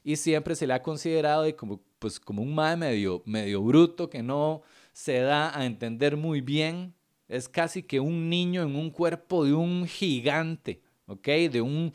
Y 0.04 0.16
siempre 0.18 0.56
se 0.56 0.68
le 0.68 0.74
ha 0.74 0.82
considerado 0.82 1.44
de 1.44 1.56
como 1.56 1.82
pues 2.04 2.20
como 2.20 2.42
un 2.42 2.54
mae 2.54 2.76
medio, 2.76 3.24
bruto 3.64 4.10
que 4.10 4.22
no 4.22 4.62
se 4.92 5.20
da 5.20 5.58
a 5.58 5.66
entender 5.66 6.18
muy 6.18 6.42
bien. 6.42 6.94
Es 7.30 7.48
casi 7.48 7.82
que 7.82 8.02
un 8.02 8.30
niño 8.30 8.62
en 8.62 8.76
un 8.76 8.92
cuerpo 8.92 9.46
de 9.46 9.54
un 9.54 9.88
gigante, 9.88 10.82
¿ok? 11.08 11.26
De, 11.50 11.62
un, 11.62 11.94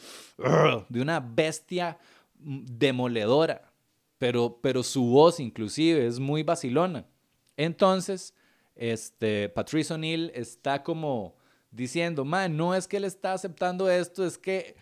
de 0.89 1.03
una 1.03 1.21
bestia 1.21 1.99
demoledora. 2.39 3.71
Pero, 4.17 4.59
pero 4.63 4.83
su 4.83 5.05
voz 5.05 5.41
inclusive 5.41 6.07
es 6.07 6.19
muy 6.19 6.43
vacilona. 6.43 7.05
Entonces, 7.55 8.33
este, 8.75 9.51
Patrice 9.51 9.93
O'Neill 9.93 10.33
está 10.35 10.83
como 10.83 11.37
diciendo, 11.71 12.25
man, 12.25 12.57
no 12.57 12.75
es 12.75 12.89
que 12.89 12.97
él 12.97 13.05
está 13.05 13.35
aceptando 13.35 13.91
esto, 13.91 14.25
es 14.25 14.39
que 14.39 14.75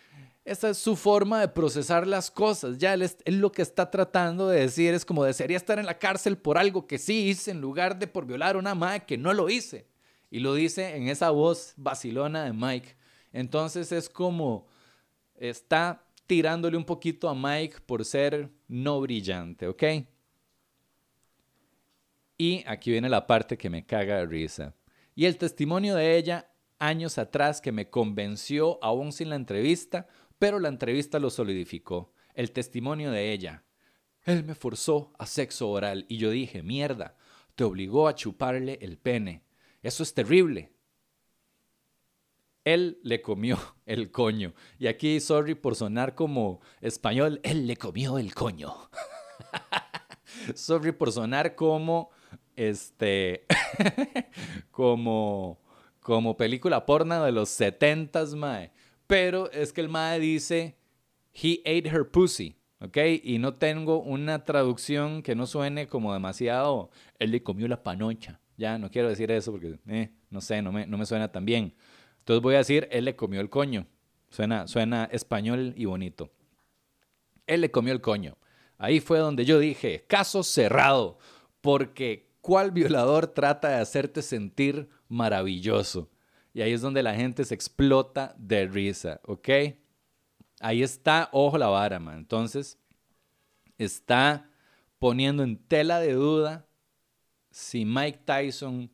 esa 0.47 0.71
es 0.71 0.79
su 0.79 0.95
forma 0.95 1.41
de 1.41 1.49
procesar 1.49 2.07
las 2.07 2.31
cosas. 2.31 2.79
Ya 2.79 2.95
él, 2.95 3.11
lo 3.27 3.51
que 3.51 3.63
está 3.63 3.91
tratando 3.91 4.49
de 4.49 4.61
decir 4.61 4.95
es 4.95 5.05
como 5.05 5.25
desearía 5.25 5.57
estar 5.57 5.81
en 5.81 5.87
la 5.87 5.99
cárcel 5.99 6.39
por 6.39 6.57
algo 6.57 6.87
que 6.87 6.99
sí 6.99 7.29
hice 7.29 7.51
en 7.51 7.61
lugar 7.61 7.99
de 7.99 8.07
por 8.07 8.27
violar 8.27 8.55
a 8.55 8.59
una 8.61 8.77
madre 8.77 9.05
que 9.05 9.19
no 9.19 9.35
lo 9.35 9.51
hice. 9.51 9.89
Y 10.31 10.39
lo 10.39 10.55
dice 10.55 10.97
en 10.97 11.09
esa 11.09 11.31
voz 11.31 11.75
vacilona 11.77 12.45
de 12.45 12.53
Mike. 12.53 12.97
Entonces 13.33 13.91
es 13.91 14.09
como 14.09 14.69
está 15.35 16.05
tirándole 16.29 16.77
un 16.77 16.85
poquito 16.85 17.29
a 17.29 17.35
Mike 17.35 17.79
por 17.85 18.05
ser 18.05 18.49
no 18.69 19.01
brillante, 19.01 19.67
¿ok? 19.67 19.83
Y 22.39 22.63
aquí 22.69 22.93
viene 22.93 23.09
la 23.09 23.27
parte 23.27 23.59
que 23.59 23.69
me 23.69 23.85
caga 23.85 24.19
de 24.19 24.27
risa. 24.27 24.75
Y 25.17 25.25
el 25.25 25.39
testimonio 25.39 25.97
de 25.97 26.17
ella 26.17 26.49
años 26.79 27.19
atrás 27.19 27.61
que 27.61 27.73
me 27.73 27.89
convenció, 27.89 28.79
aún 28.83 29.13
sin 29.13 29.31
la 29.31 29.37
entrevista, 29.37 30.07
pero 30.39 30.59
la 30.59 30.69
entrevista 30.69 31.19
lo 31.19 31.31
solidificó. 31.31 32.13
El 32.35 32.53
testimonio 32.53 33.11
de 33.11 33.33
ella. 33.33 33.65
Él 34.25 34.45
me 34.45 34.55
forzó 34.55 35.13
a 35.19 35.27
sexo 35.27 35.71
oral 35.71 36.05
y 36.09 36.19
yo 36.19 36.31
dije, 36.31 36.63
mierda, 36.63 37.17
te 37.55 37.65
obligó 37.65 38.09
a 38.09 38.15
chuparle 38.15 38.79
el 38.83 38.99
pene. 38.99 39.45
Eso 39.83 40.03
es 40.03 40.13
terrible. 40.15 40.73
Él 42.65 42.99
le 43.05 43.23
comió 43.23 43.59
el 43.87 44.11
coño. 44.11 44.53
Y 44.79 44.89
aquí, 44.89 45.21
sorry 45.21 45.55
por 45.55 45.77
sonar 45.77 46.15
como 46.15 46.61
español, 46.81 47.41
él 47.45 47.67
le 47.67 47.77
comió 47.77 48.19
el 48.19 48.35
coño. 48.35 48.75
sorry 50.55 50.93
por 50.93 51.13
sonar 51.13 51.55
como, 51.55 52.11
este, 52.57 53.47
como, 54.71 55.61
como 56.01 56.37
película 56.37 56.85
porna 56.85 57.25
de 57.25 57.33
los 57.33 57.49
setentas, 57.49 58.35
mae. 58.35 58.73
Pero 59.07 59.51
es 59.53 59.73
que 59.73 59.81
el 59.81 59.89
mae 59.89 60.19
dice, 60.19 60.77
he 61.33 61.61
ate 61.61 61.89
her 61.89 62.11
pussy, 62.11 62.57
¿ok? 62.81 62.97
Y 63.23 63.39
no 63.39 63.55
tengo 63.55 64.01
una 64.01 64.45
traducción 64.45 65.23
que 65.23 65.35
no 65.35 65.47
suene 65.47 65.87
como 65.87 66.13
demasiado, 66.13 66.91
él 67.19 67.31
le 67.31 67.43
comió 67.43 67.69
la 67.69 67.83
panocha. 67.83 68.41
Ya, 68.57 68.79
no 68.79 68.91
quiero 68.91 69.09
decir 69.09 69.31
eso 69.31 69.53
porque, 69.53 69.79
eh, 69.89 70.11
no 70.31 70.41
sé, 70.41 70.63
no 70.63 70.73
me, 70.73 70.87
no 70.87 70.97
me 70.97 71.07
suena 71.07 71.31
tan 71.31 71.45
bien. 71.45 71.75
Entonces 72.21 72.43
voy 72.43 72.55
a 72.55 72.59
decir, 72.59 72.89
él 72.91 73.05
le 73.05 73.15
comió 73.15 73.41
el 73.41 73.51
coño. 73.51 73.87
Suena, 74.31 74.67
suena 74.67 75.05
español 75.13 75.75
y 75.77 75.85
bonito. 75.85 76.33
Él 77.47 77.61
le 77.61 77.71
comió 77.71 77.93
el 77.93 78.01
coño. 78.01 78.37
Ahí 78.79 79.01
fue 79.01 79.19
donde 79.19 79.45
yo 79.45 79.59
dije, 79.59 80.05
caso 80.09 80.43
cerrado, 80.43 81.19
porque 81.61 82.29
¿cuál 82.41 82.73
violador 82.73 83.29
trata 83.29 83.69
de 83.69 83.77
hacerte 83.77 84.23
sentir 84.23 84.89
maravilloso? 85.09 86.11
Y 86.57 86.63
ahí 86.63 86.73
es 86.73 86.81
donde 86.81 87.03
la 87.03 87.15
gente 87.15 87.45
se 87.45 87.55
explota 87.55 88.35
de 88.39 88.67
risa, 88.67 89.21
¿ok? 89.25 89.49
Ahí 90.59 90.83
está, 90.83 91.29
ojo 91.33 91.59
la 91.59 91.67
vara. 91.67 92.01
Entonces, 92.15 92.79
está 93.77 94.49
poniendo 94.99 95.43
en 95.43 95.59
tela 95.59 96.01
de 96.01 96.15
duda 96.15 96.67
si 97.51 97.85
Mike 97.85 98.21
Tyson 98.25 98.91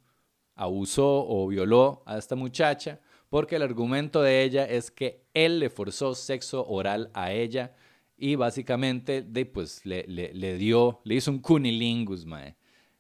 abusó 0.57 1.25
o 1.25 1.47
violó 1.47 2.03
a 2.05 2.19
esta 2.19 2.35
muchacha, 2.35 2.99
porque 3.29 3.55
el 3.55 3.63
argumento 3.63 4.23
de 4.23 4.43
ella 4.43 4.65
es 4.65 4.91
que 4.91 5.25
él 5.33 5.61
le 5.61 5.71
forzó 5.71 6.17
sexo 6.17 6.67
oral 6.67 7.13
a 7.15 7.31
ella 7.31 7.77
y 8.17 8.35
básicamente 8.35 9.23
de, 9.23 9.47
pues, 9.47 9.87
le, 9.87 10.03
le, 10.09 10.57
dio, 10.57 11.01
le 11.05 11.15
hizo 11.15 11.31
un 11.31 11.39
cunilingus, 11.39 12.27
mae. 12.27 12.57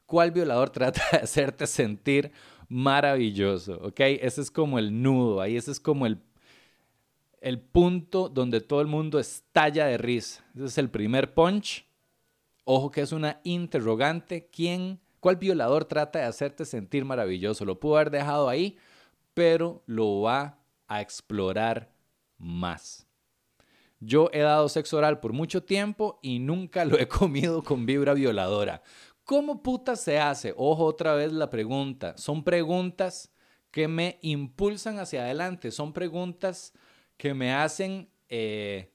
¿Cuál 0.06 0.30
violador 0.30 0.70
trata 0.70 1.02
de 1.10 1.18
hacerte 1.18 1.66
sentir 1.66 2.30
maravilloso, 2.72 3.78
¿ok? 3.82 4.00
Ese 4.00 4.40
es 4.40 4.50
como 4.50 4.78
el 4.78 5.02
nudo, 5.02 5.40
ahí 5.40 5.56
ese 5.56 5.70
es 5.70 5.80
como 5.80 6.06
el, 6.06 6.18
el 7.40 7.60
punto 7.60 8.28
donde 8.28 8.60
todo 8.60 8.80
el 8.80 8.86
mundo 8.86 9.18
estalla 9.18 9.86
de 9.86 9.98
risa. 9.98 10.44
Ese 10.54 10.64
es 10.64 10.78
el 10.78 10.90
primer 10.90 11.34
punch. 11.34 11.86
Ojo 12.64 12.90
que 12.90 13.02
es 13.02 13.12
una 13.12 13.40
interrogante. 13.44 14.48
¿Quién 14.50 15.00
¿Cuál 15.22 15.36
violador 15.36 15.84
trata 15.84 16.18
de 16.18 16.24
hacerte 16.24 16.64
sentir 16.64 17.04
maravilloso? 17.04 17.64
Lo 17.64 17.78
pudo 17.78 17.94
haber 17.94 18.10
dejado 18.10 18.48
ahí, 18.48 18.76
pero 19.34 19.84
lo 19.86 20.22
va 20.22 20.58
a 20.88 21.00
explorar 21.00 21.92
más. 22.38 23.06
Yo 24.00 24.30
he 24.32 24.40
dado 24.40 24.68
sexo 24.68 24.96
oral 24.96 25.20
por 25.20 25.32
mucho 25.32 25.62
tiempo 25.62 26.18
y 26.22 26.40
nunca 26.40 26.84
lo 26.84 26.98
he 26.98 27.06
comido 27.06 27.62
con 27.62 27.86
vibra 27.86 28.14
violadora. 28.14 28.82
¿Cómo 29.24 29.62
puta 29.62 29.96
se 29.96 30.18
hace? 30.18 30.52
Ojo 30.56 30.84
otra 30.84 31.14
vez 31.14 31.32
la 31.32 31.48
pregunta. 31.48 32.16
Son 32.16 32.42
preguntas 32.42 33.32
que 33.70 33.88
me 33.88 34.18
impulsan 34.22 34.98
hacia 34.98 35.22
adelante. 35.22 35.70
Son 35.70 35.92
preguntas 35.92 36.72
que 37.16 37.32
me 37.32 37.52
hacen 37.52 38.08
eh, 38.28 38.92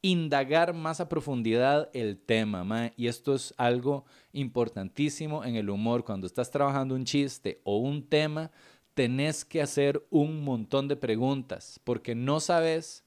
indagar 0.00 0.74
más 0.74 1.00
a 1.00 1.08
profundidad 1.08 1.90
el 1.92 2.18
tema. 2.18 2.92
Y 2.96 3.06
esto 3.06 3.34
es 3.34 3.54
algo 3.58 4.04
importantísimo 4.32 5.44
en 5.44 5.56
el 5.56 5.70
humor. 5.70 6.04
Cuando 6.04 6.26
estás 6.26 6.50
trabajando 6.50 6.94
un 6.94 7.04
chiste 7.04 7.60
o 7.64 7.76
un 7.76 8.08
tema, 8.08 8.50
tenés 8.94 9.44
que 9.44 9.62
hacer 9.62 10.04
un 10.10 10.42
montón 10.42 10.88
de 10.88 10.96
preguntas 10.96 11.80
porque 11.84 12.14
no 12.14 12.40
sabes 12.40 13.04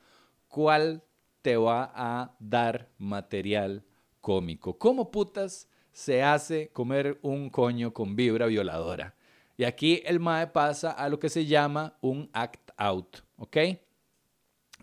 cuál 0.47 1.03
te 1.41 1.57
va 1.57 1.91
a 1.93 2.35
dar 2.39 2.89
material 2.97 3.83
cómico. 4.21 4.77
¿Cómo 4.77 5.11
putas 5.11 5.67
se 5.95 6.21
hace 6.21 6.67
comer 6.73 7.17
un 7.21 7.49
coño 7.49 7.93
con 7.93 8.17
vibra 8.17 8.47
violadora? 8.47 9.15
Y 9.55 9.63
aquí 9.63 10.01
el 10.05 10.19
MAE 10.19 10.47
pasa 10.47 10.91
a 10.91 11.07
lo 11.07 11.21
que 11.21 11.29
se 11.29 11.45
llama 11.45 11.97
un 12.01 12.29
act 12.33 12.71
out, 12.75 13.19
¿ok? 13.37 13.57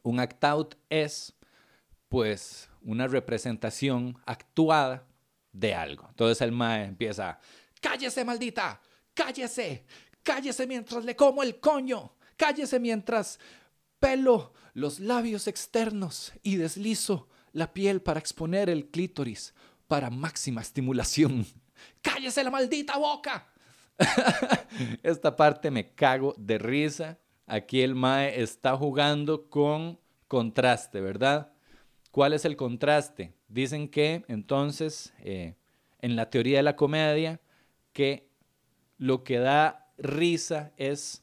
Un 0.02 0.20
act 0.20 0.42
out 0.42 0.74
es, 0.88 1.34
pues, 2.08 2.70
una 2.80 3.06
representación 3.08 4.16
actuada 4.24 5.06
de 5.52 5.74
algo. 5.74 6.06
Entonces 6.08 6.40
el 6.40 6.50
MAE 6.50 6.84
empieza, 6.84 7.38
cállese 7.82 8.24
maldita, 8.24 8.80
cállese, 9.12 9.84
cállese 10.22 10.66
mientras 10.66 11.04
le 11.04 11.14
como 11.14 11.42
el 11.42 11.60
coño, 11.60 12.14
cállese 12.38 12.80
mientras 12.80 13.38
pelo 13.98 14.54
los 14.72 14.98
labios 14.98 15.46
externos 15.46 16.32
y 16.42 16.56
deslizo 16.56 17.28
la 17.52 17.74
piel 17.74 18.00
para 18.00 18.18
exponer 18.18 18.70
el 18.70 18.88
clítoris 18.88 19.52
para 19.92 20.08
máxima 20.08 20.62
estimulación. 20.62 21.44
¡Cállese 22.00 22.42
la 22.42 22.50
maldita 22.50 22.96
boca! 22.96 23.46
Esta 25.02 25.36
parte 25.36 25.70
me 25.70 25.92
cago 25.92 26.34
de 26.38 26.56
risa. 26.56 27.18
Aquí 27.46 27.82
el 27.82 27.94
Mae 27.94 28.40
está 28.40 28.74
jugando 28.74 29.50
con 29.50 30.00
contraste, 30.28 31.02
¿verdad? 31.02 31.52
¿Cuál 32.10 32.32
es 32.32 32.46
el 32.46 32.56
contraste? 32.56 33.34
Dicen 33.48 33.86
que 33.86 34.24
entonces, 34.28 35.12
eh, 35.18 35.56
en 36.00 36.16
la 36.16 36.30
teoría 36.30 36.56
de 36.56 36.62
la 36.62 36.74
comedia, 36.74 37.42
que 37.92 38.30
lo 38.96 39.24
que 39.24 39.40
da 39.40 39.92
risa 39.98 40.72
es 40.78 41.22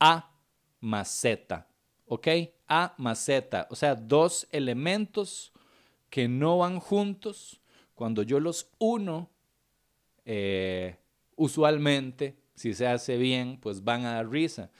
A 0.00 0.32
más 0.80 1.08
Z, 1.10 1.68
¿ok? 2.06 2.26
A 2.66 2.96
más 2.98 3.20
Z, 3.20 3.68
o 3.70 3.76
sea, 3.76 3.94
dos 3.94 4.48
elementos 4.50 5.52
que 6.10 6.26
no 6.26 6.58
van 6.58 6.80
juntos, 6.80 7.60
cuando 7.94 8.22
yo 8.22 8.40
los 8.40 8.70
uno, 8.78 9.30
eh, 10.24 10.96
usualmente, 11.36 12.36
si 12.54 12.74
se 12.74 12.86
hace 12.86 13.16
bien, 13.16 13.58
pues 13.60 13.82
van 13.82 14.04
a 14.04 14.14
dar 14.14 14.28
risa. 14.28 14.70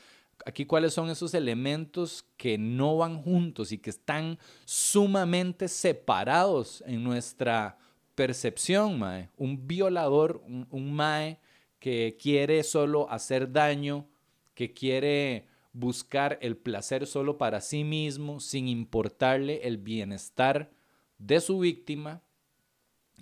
Aquí, 0.46 0.66
¿cuáles 0.66 0.92
son 0.92 1.10
esos 1.10 1.32
elementos 1.34 2.24
que 2.36 2.58
no 2.58 2.98
van 2.98 3.22
juntos 3.22 3.72
y 3.72 3.78
que 3.78 3.90
están 3.90 4.38
sumamente 4.64 5.68
separados 5.68 6.82
en 6.86 7.02
nuestra 7.04 7.78
percepción, 8.14 8.98
Mae? 8.98 9.30
Un 9.36 9.66
violador, 9.66 10.42
un, 10.46 10.66
un 10.70 10.92
Mae 10.92 11.38
que 11.78 12.16
quiere 12.20 12.62
solo 12.62 13.10
hacer 13.10 13.52
daño, 13.52 14.06
que 14.54 14.72
quiere 14.72 15.46
buscar 15.72 16.38
el 16.40 16.56
placer 16.56 17.06
solo 17.06 17.36
para 17.36 17.60
sí 17.60 17.84
mismo, 17.84 18.40
sin 18.40 18.68
importarle 18.68 19.66
el 19.66 19.78
bienestar 19.78 20.70
de 21.18 21.40
su 21.40 21.58
víctima, 21.58 22.22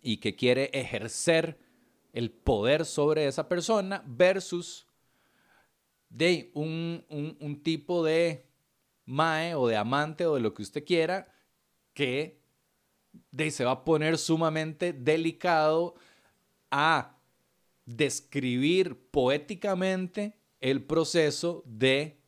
y 0.03 0.19
que 0.19 0.35
quiere 0.35 0.71
ejercer 0.73 1.59
el 2.13 2.31
poder 2.31 2.85
sobre 2.85 3.27
esa 3.27 3.49
persona 3.49 4.03
versus 4.07 4.87
de 6.11 6.51
un, 6.55 7.05
un, 7.09 7.63
tipo 7.63 8.05
de 8.05 8.47
mae 9.07 9.55
o 9.55 9.67
de 9.67 9.77
amante 9.77 10.27
o 10.27 10.35
de 10.35 10.41
lo 10.41 10.53
que 10.53 10.63
usted 10.63 10.85
quiera 10.85 11.33
que 11.95 12.43
de, 13.31 13.51
se 13.51 13.65
va 13.65 13.71
a 13.71 13.85
poner 13.85 14.19
sumamente 14.19 14.93
delicado 14.93 15.95
a 16.71 17.17
describir 17.87 18.97
poéticamente 19.11 20.39
el 20.61 20.83
proceso 20.83 21.63
de 21.67 22.19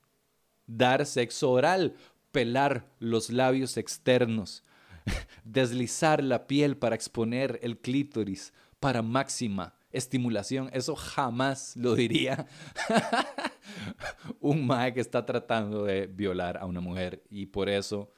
dar 0.67 1.07
sexo 1.07 1.53
oral, 1.53 1.95
pelar 2.33 2.91
los 2.99 3.31
labios 3.31 3.77
externos, 3.77 4.65
deslizar 5.45 6.23
la 6.23 6.47
piel 6.47 6.77
para 6.77 6.95
exponer 6.95 7.59
el 7.63 7.79
clítoris 7.79 8.53
para 8.81 9.03
máxima 9.03 9.75
estimulación. 9.93 10.69
Eso 10.73 10.97
jamás 10.97 11.77
lo 11.77 11.95
diría 11.95 12.47
un 14.41 14.67
mae 14.67 14.93
que 14.93 15.01
está 15.01 15.25
tratando 15.25 15.85
de 15.85 16.07
violar 16.07 16.57
a 16.59 16.67
una 16.67 16.81
mujer 16.81 17.23
y 17.31 17.47
por 17.47 17.69
eso 17.69 18.11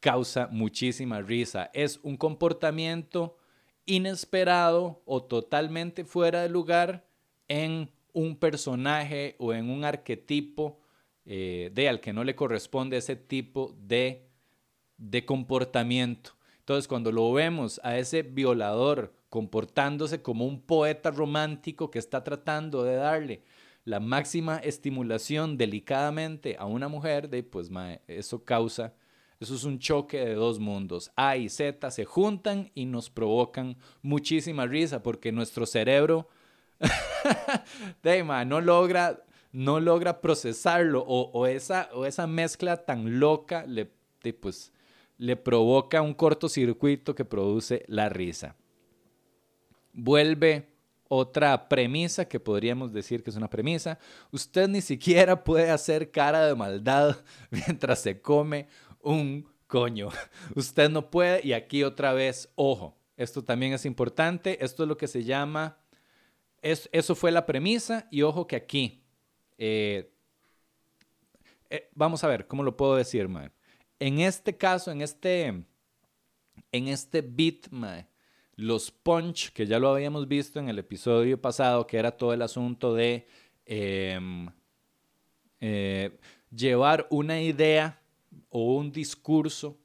causa 0.00 0.48
muchísima 0.50 1.20
risa. 1.20 1.70
Es 1.74 1.98
un 2.02 2.16
comportamiento 2.16 3.36
inesperado 3.86 5.02
o 5.04 5.22
totalmente 5.22 6.04
fuera 6.04 6.42
de 6.42 6.48
lugar 6.48 7.06
en 7.48 7.90
un 8.12 8.36
personaje 8.36 9.36
o 9.38 9.52
en 9.52 9.68
un 9.68 9.84
arquetipo 9.84 10.80
eh, 11.24 11.70
de 11.74 11.88
al 11.88 12.00
que 12.00 12.12
no 12.12 12.24
le 12.24 12.34
corresponde 12.34 12.96
ese 12.96 13.16
tipo 13.16 13.76
de, 13.78 14.25
de 14.98 15.24
comportamiento. 15.24 16.32
Entonces, 16.58 16.88
cuando 16.88 17.12
lo 17.12 17.32
vemos 17.32 17.80
a 17.84 17.96
ese 17.96 18.22
violador 18.22 19.14
comportándose 19.28 20.22
como 20.22 20.46
un 20.46 20.60
poeta 20.60 21.10
romántico 21.10 21.90
que 21.90 21.98
está 21.98 22.24
tratando 22.24 22.84
de 22.84 22.96
darle 22.96 23.42
la 23.84 24.00
máxima 24.00 24.56
estimulación 24.58 25.56
delicadamente 25.56 26.56
a 26.58 26.66
una 26.66 26.88
mujer, 26.88 27.28
de, 27.28 27.42
pues 27.44 27.70
eso 28.08 28.44
causa, 28.44 28.94
eso 29.38 29.54
es 29.54 29.64
un 29.64 29.78
choque 29.78 30.18
de 30.18 30.34
dos 30.34 30.58
mundos. 30.58 31.12
A 31.14 31.36
y 31.36 31.48
Z 31.48 31.90
se 31.90 32.04
juntan 32.04 32.70
y 32.74 32.86
nos 32.86 33.10
provocan 33.10 33.76
muchísima 34.02 34.66
risa 34.66 35.02
porque 35.02 35.30
nuestro 35.30 35.66
cerebro 35.66 36.28
de, 38.02 38.24
no 38.24 38.60
logra 38.60 39.22
no 39.52 39.80
logra 39.80 40.20
procesarlo 40.20 41.02
o, 41.06 41.46
esa, 41.46 41.88
o 41.94 42.04
esa 42.04 42.26
mezcla 42.26 42.84
tan 42.84 43.18
loca 43.18 43.64
le, 43.66 43.86
pues, 44.34 44.72
le 45.18 45.36
provoca 45.36 46.02
un 46.02 46.14
cortocircuito 46.14 47.14
que 47.14 47.24
produce 47.24 47.84
la 47.88 48.08
risa. 48.08 48.56
Vuelve 49.92 50.68
otra 51.08 51.68
premisa 51.68 52.26
que 52.26 52.40
podríamos 52.40 52.92
decir 52.92 53.22
que 53.22 53.30
es 53.30 53.36
una 53.36 53.48
premisa. 53.48 53.98
Usted 54.30 54.68
ni 54.68 54.80
siquiera 54.80 55.44
puede 55.44 55.70
hacer 55.70 56.10
cara 56.10 56.46
de 56.46 56.54
maldad 56.54 57.16
mientras 57.50 58.00
se 58.00 58.20
come 58.20 58.68
un 59.00 59.48
coño. 59.66 60.08
Usted 60.54 60.90
no 60.90 61.10
puede 61.10 61.46
y 61.46 61.52
aquí 61.52 61.82
otra 61.84 62.12
vez, 62.12 62.50
ojo, 62.56 62.96
esto 63.16 63.42
también 63.42 63.72
es 63.72 63.86
importante. 63.86 64.62
Esto 64.64 64.82
es 64.82 64.88
lo 64.88 64.96
que 64.96 65.08
se 65.08 65.24
llama, 65.24 65.78
es, 66.60 66.88
eso 66.92 67.14
fue 67.14 67.30
la 67.30 67.46
premisa 67.46 68.08
y 68.10 68.22
ojo 68.22 68.46
que 68.46 68.56
aquí, 68.56 69.04
eh, 69.58 70.12
eh, 71.70 71.88
vamos 71.94 72.24
a 72.24 72.28
ver, 72.28 72.46
¿cómo 72.46 72.62
lo 72.62 72.76
puedo 72.76 72.96
decir, 72.96 73.28
mae? 73.28 73.50
En 73.98 74.20
este 74.20 74.56
caso, 74.56 74.90
en 74.90 75.00
este, 75.00 75.46
en 75.46 76.88
este 76.88 77.22
beat, 77.22 77.68
los 78.56 78.90
punch, 78.90 79.52
que 79.52 79.66
ya 79.66 79.78
lo 79.78 79.88
habíamos 79.88 80.28
visto 80.28 80.58
en 80.58 80.68
el 80.68 80.78
episodio 80.78 81.40
pasado, 81.40 81.86
que 81.86 81.96
era 81.98 82.10
todo 82.10 82.32
el 82.32 82.42
asunto 82.42 82.94
de 82.94 83.26
em, 83.64 84.48
eh, 85.60 86.18
llevar 86.54 87.06
una 87.10 87.40
idea 87.40 88.00
o 88.50 88.76
un 88.76 88.92
discurso 88.92 89.78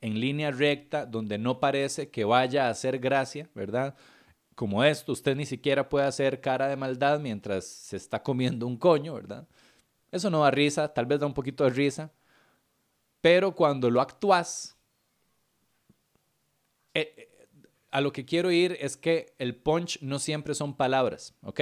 en 0.00 0.20
línea 0.20 0.50
recta 0.50 1.06
donde 1.06 1.38
no 1.38 1.58
parece 1.58 2.10
que 2.10 2.24
vaya 2.24 2.66
a 2.66 2.70
hacer 2.70 2.98
gracia, 2.98 3.48
¿verdad? 3.54 3.96
Como 4.54 4.84
esto, 4.84 5.12
usted 5.12 5.36
ni 5.36 5.46
siquiera 5.46 5.88
puede 5.88 6.06
hacer 6.06 6.40
cara 6.40 6.68
de 6.68 6.76
maldad 6.76 7.18
mientras 7.20 7.66
se 7.66 7.96
está 7.96 8.22
comiendo 8.22 8.66
un 8.66 8.76
coño, 8.76 9.14
¿verdad? 9.14 9.48
Eso 10.12 10.30
no 10.30 10.42
da 10.42 10.50
risa, 10.50 10.92
tal 10.92 11.06
vez 11.06 11.20
da 11.20 11.26
un 11.26 11.34
poquito 11.34 11.64
de 11.64 11.70
risa, 11.70 12.12
pero 13.26 13.56
cuando 13.56 13.90
lo 13.90 14.00
actúas, 14.00 14.76
eh, 16.94 17.28
a 17.90 18.00
lo 18.00 18.12
que 18.12 18.24
quiero 18.24 18.52
ir 18.52 18.78
es 18.78 18.96
que 18.96 19.34
el 19.40 19.56
punch 19.56 20.00
no 20.00 20.20
siempre 20.20 20.54
son 20.54 20.76
palabras, 20.76 21.34
¿ok? 21.42 21.60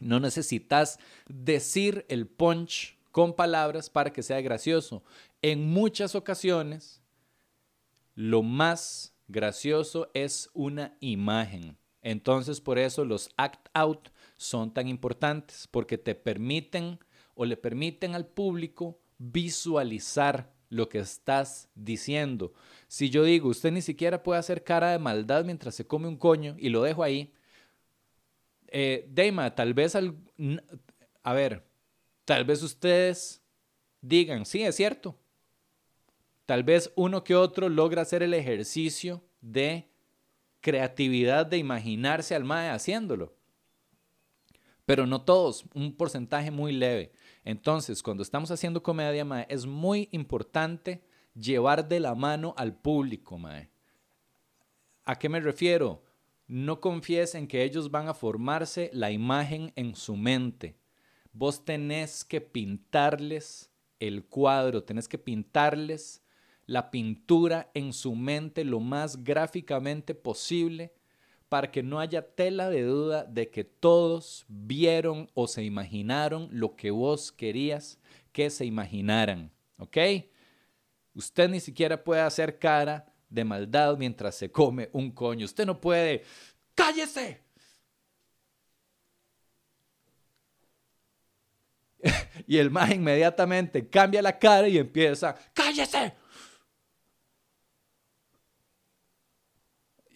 No 0.00 0.20
necesitas 0.20 0.98
decir 1.28 2.06
el 2.08 2.26
punch 2.26 2.96
con 3.12 3.36
palabras 3.36 3.90
para 3.90 4.10
que 4.10 4.22
sea 4.22 4.40
gracioso. 4.40 5.04
En 5.42 5.68
muchas 5.68 6.14
ocasiones, 6.14 7.02
lo 8.14 8.42
más 8.42 9.14
gracioso 9.28 10.10
es 10.14 10.48
una 10.54 10.96
imagen. 11.00 11.76
Entonces, 12.00 12.62
por 12.62 12.78
eso 12.78 13.04
los 13.04 13.28
act 13.36 13.68
out 13.74 14.08
son 14.38 14.72
tan 14.72 14.88
importantes, 14.88 15.68
porque 15.70 15.98
te 15.98 16.14
permiten 16.14 17.00
o 17.34 17.44
le 17.44 17.58
permiten 17.58 18.14
al 18.14 18.26
público 18.26 18.98
visualizar 19.18 20.53
lo 20.74 20.88
que 20.88 20.98
estás 20.98 21.68
diciendo. 21.74 22.52
Si 22.88 23.10
yo 23.10 23.24
digo, 23.24 23.48
usted 23.48 23.70
ni 23.70 23.80
siquiera 23.80 24.22
puede 24.22 24.40
hacer 24.40 24.64
cara 24.64 24.90
de 24.90 24.98
maldad 24.98 25.44
mientras 25.44 25.74
se 25.74 25.86
come 25.86 26.08
un 26.08 26.16
coño 26.16 26.56
y 26.58 26.68
lo 26.68 26.82
dejo 26.82 27.02
ahí, 27.02 27.32
eh, 28.68 29.06
Deima, 29.08 29.54
tal 29.54 29.72
vez, 29.72 29.94
al, 29.94 30.16
a 31.22 31.32
ver, 31.32 31.64
tal 32.24 32.44
vez 32.44 32.62
ustedes 32.62 33.40
digan, 34.00 34.44
sí, 34.46 34.62
es 34.62 34.74
cierto. 34.74 35.16
Tal 36.44 36.64
vez 36.64 36.92
uno 36.96 37.22
que 37.22 37.36
otro 37.36 37.68
logra 37.68 38.02
hacer 38.02 38.22
el 38.22 38.34
ejercicio 38.34 39.22
de 39.40 39.88
creatividad 40.60 41.46
de 41.46 41.58
imaginarse 41.58 42.34
al 42.34 42.44
mae 42.44 42.68
haciéndolo. 42.68 43.36
Pero 44.84 45.06
no 45.06 45.22
todos, 45.22 45.64
un 45.72 45.96
porcentaje 45.96 46.50
muy 46.50 46.72
leve. 46.72 47.12
Entonces, 47.44 48.02
cuando 48.02 48.22
estamos 48.22 48.50
haciendo 48.50 48.82
comedia, 48.82 49.24
mae, 49.24 49.46
es 49.50 49.66
muy 49.66 50.08
importante 50.12 51.04
llevar 51.34 51.86
de 51.86 52.00
la 52.00 52.14
mano 52.14 52.54
al 52.56 52.74
público, 52.74 53.38
mae. 53.38 53.70
¿A 55.04 55.18
qué 55.18 55.28
me 55.28 55.40
refiero? 55.40 56.02
No 56.46 56.80
confíes 56.80 57.34
en 57.34 57.46
que 57.46 57.62
ellos 57.62 57.90
van 57.90 58.08
a 58.08 58.14
formarse 58.14 58.90
la 58.92 59.10
imagen 59.10 59.72
en 59.76 59.94
su 59.94 60.16
mente. 60.16 60.78
Vos 61.32 61.64
tenés 61.64 62.24
que 62.24 62.40
pintarles 62.40 63.70
el 64.00 64.24
cuadro, 64.24 64.84
tenés 64.84 65.08
que 65.08 65.18
pintarles 65.18 66.22
la 66.66 66.90
pintura 66.90 67.70
en 67.74 67.92
su 67.92 68.14
mente 68.14 68.64
lo 68.64 68.80
más 68.80 69.22
gráficamente 69.22 70.14
posible 70.14 70.94
para 71.54 71.70
que 71.70 71.84
no 71.84 72.00
haya 72.00 72.20
tela 72.20 72.68
de 72.68 72.82
duda 72.82 73.22
de 73.22 73.48
que 73.48 73.62
todos 73.62 74.44
vieron 74.48 75.30
o 75.34 75.46
se 75.46 75.62
imaginaron 75.62 76.48
lo 76.50 76.74
que 76.74 76.90
vos 76.90 77.30
querías 77.30 78.00
que 78.32 78.50
se 78.50 78.64
imaginaran. 78.64 79.52
¿Ok? 79.78 79.96
Usted 81.14 81.48
ni 81.48 81.60
siquiera 81.60 82.02
puede 82.02 82.22
hacer 82.22 82.58
cara 82.58 83.06
de 83.28 83.44
maldad 83.44 83.96
mientras 83.96 84.34
se 84.34 84.50
come 84.50 84.90
un 84.92 85.12
coño. 85.12 85.44
Usted 85.44 85.64
no 85.64 85.80
puede. 85.80 86.24
¡Cállese! 86.74 87.44
y 92.48 92.58
el 92.58 92.72
más 92.72 92.90
inmediatamente 92.90 93.88
cambia 93.88 94.22
la 94.22 94.36
cara 94.40 94.66
y 94.66 94.76
empieza. 94.76 95.36
¡Cállese! 95.52 96.14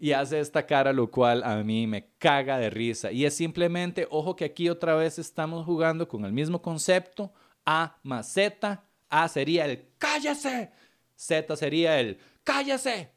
Y 0.00 0.12
hace 0.12 0.40
esta 0.40 0.66
cara, 0.66 0.92
lo 0.92 1.10
cual 1.10 1.42
a 1.44 1.56
mí 1.62 1.86
me 1.86 2.10
caga 2.18 2.58
de 2.58 2.70
risa. 2.70 3.10
Y 3.10 3.24
es 3.24 3.34
simplemente, 3.34 4.06
ojo 4.10 4.36
que 4.36 4.44
aquí 4.44 4.68
otra 4.68 4.94
vez 4.94 5.18
estamos 5.18 5.64
jugando 5.64 6.06
con 6.06 6.24
el 6.24 6.32
mismo 6.32 6.62
concepto. 6.62 7.32
A 7.66 7.98
más 8.02 8.32
Z. 8.32 8.82
A 9.08 9.28
sería 9.28 9.66
el 9.66 9.88
cállese. 9.98 10.70
Z 11.16 11.56
sería 11.56 11.98
el 12.00 12.18
cállese. 12.44 13.10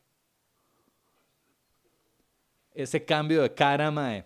Ese 2.74 3.04
cambio 3.04 3.42
de 3.44 3.54
cara, 3.54 3.92
mae. 3.92 4.26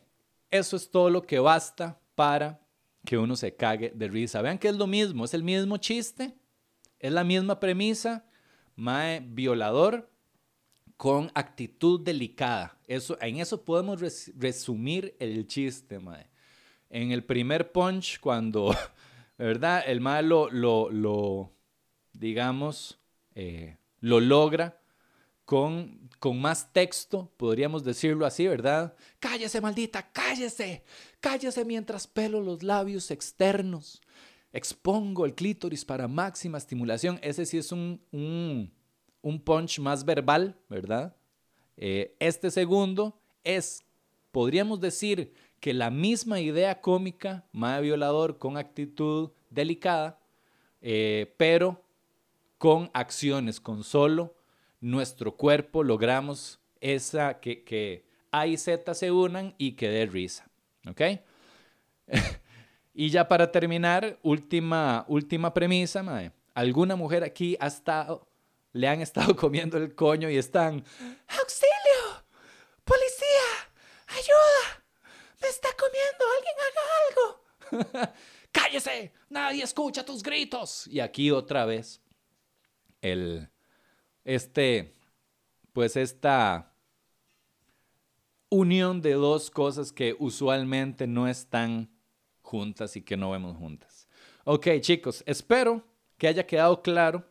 Eso 0.49 0.75
es 0.77 0.89
todo 0.89 1.09
lo 1.09 1.21
que 1.21 1.39
basta 1.39 1.99
para 2.15 2.59
que 3.05 3.17
uno 3.17 3.35
se 3.35 3.55
cague 3.55 3.91
de 3.93 4.07
risa. 4.07 4.41
Vean 4.41 4.57
que 4.57 4.69
es 4.69 4.75
lo 4.75 4.87
mismo, 4.87 5.25
es 5.25 5.33
el 5.33 5.43
mismo 5.43 5.77
chiste, 5.77 6.35
es 6.99 7.11
la 7.11 7.23
misma 7.23 7.59
premisa. 7.59 8.25
Mae, 8.75 9.19
violador, 9.19 10.09
con 10.97 11.31
actitud 11.33 11.99
delicada. 12.01 12.77
Eso, 12.87 13.17
en 13.21 13.37
eso 13.37 13.63
podemos 13.63 14.01
resumir 14.35 15.15
el 15.19 15.47
chiste, 15.47 15.99
mae. 15.99 16.29
En 16.89 17.11
el 17.11 17.23
primer 17.23 17.71
punch, 17.71 18.19
cuando, 18.19 18.75
¿verdad? 19.37 19.83
El 19.85 20.01
mae 20.01 20.23
lo, 20.23 21.51
digamos, 22.13 22.99
eh, 23.33 23.77
lo 23.99 24.19
logra 24.19 24.79
con, 25.43 26.09
con 26.19 26.39
más 26.39 26.71
texto, 26.71 27.31
podríamos 27.37 27.83
decirlo 27.83 28.25
así, 28.25 28.47
¿verdad? 28.47 28.95
Cállese, 29.19 29.61
maldita, 29.61 30.11
cállese, 30.11 30.83
cállese 31.19 31.65
mientras 31.65 32.07
pelo 32.07 32.41
los 32.41 32.63
labios 32.63 33.11
externos. 33.11 34.01
Expongo 34.53 35.25
el 35.25 35.35
clítoris 35.35 35.83
para 35.83 36.07
máxima 36.07 36.57
estimulación. 36.57 37.19
Ese 37.21 37.45
sí 37.45 37.57
es 37.57 37.73
un 37.73 38.71
un 39.25 39.39
punch 39.39 39.79
más 39.79 40.05
verbal, 40.05 40.55
¿verdad? 40.69 41.15
Eh, 41.77 42.15
este 42.19 42.51
segundo 42.51 43.19
es, 43.43 43.83
podríamos 44.31 44.79
decir, 44.79 45.33
que 45.59 45.73
la 45.73 45.89
misma 45.89 46.39
idea 46.39 46.79
cómica, 46.79 47.43
más 47.51 47.81
violador 47.81 48.37
con 48.37 48.55
actitud 48.55 49.31
delicada, 49.49 50.19
eh, 50.79 51.33
pero 51.37 51.81
con 52.59 52.91
acciones, 52.93 53.59
con 53.59 53.83
solo 53.83 54.35
nuestro 54.79 55.35
cuerpo 55.35 55.83
logramos 55.83 56.59
esa 56.79 57.39
que, 57.39 57.63
que 57.63 58.05
A 58.31 58.45
y 58.45 58.57
Z 58.57 58.93
se 58.93 59.09
unan 59.09 59.55
y 59.57 59.71
que 59.71 59.89
dé 59.89 60.05
risa. 60.05 60.47
¿Ok? 60.87 61.01
y 62.93 63.09
ya 63.09 63.27
para 63.27 63.51
terminar, 63.51 64.19
última, 64.21 65.03
última 65.07 65.51
premisa, 65.51 66.03
mae. 66.03 66.31
¿Alguna 66.53 66.95
mujer 66.95 67.23
aquí 67.23 67.57
ha 67.59 67.65
estado 67.65 68.27
le 68.75 68.89
han 68.89 69.01
estado 69.07 69.35
comiendo 69.35 69.77
el 69.77 69.95
coño 69.95 70.29
y 70.29 70.37
están, 70.37 70.83
¡Auxilio! 71.27 72.23
¡Policía! 72.83 73.71
¡Ayuda! 74.07 74.83
¡Me 75.41 75.47
está 75.47 75.69
comiendo! 75.79 76.25
¡Alguien 76.37 76.55
haga 77.71 78.03
algo! 78.03 78.13
¡Cállese! 78.51 79.13
¡Nadie 79.29 79.63
escucha 79.63 80.05
tus 80.05 80.21
gritos! 80.21 80.87
Y 80.87 80.99
aquí 80.99 81.31
otra 81.31 81.65
vez, 81.65 82.01
el, 83.01 83.49
este, 84.25 84.93
pues 85.71 85.95
esta 85.95 86.73
unión 88.49 89.01
de 89.01 89.13
dos 89.13 89.49
cosas 89.49 89.91
que 89.91 90.15
usualmente 90.19 91.07
no 91.07 91.27
están 91.27 91.89
juntas 92.41 92.95
y 92.97 93.01
que 93.01 93.15
no 93.15 93.31
vemos 93.31 93.57
juntas. 93.57 94.07
Ok, 94.43 94.67
chicos, 94.81 95.23
espero 95.25 95.83
que 96.17 96.27
haya 96.27 96.45
quedado 96.45 96.81
claro 96.81 97.25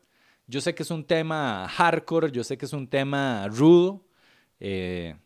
yo 0.46 0.60
sé 0.60 0.74
que 0.74 0.82
es 0.82 0.90
un 0.90 1.04
tema 1.04 1.68
hardcore, 1.68 2.30
yo 2.30 2.44
sé 2.44 2.58
que 2.58 2.66
es 2.66 2.72
un 2.72 2.88
tema 2.88 3.48
rudo, 3.48 4.04
eh, 4.60 5.16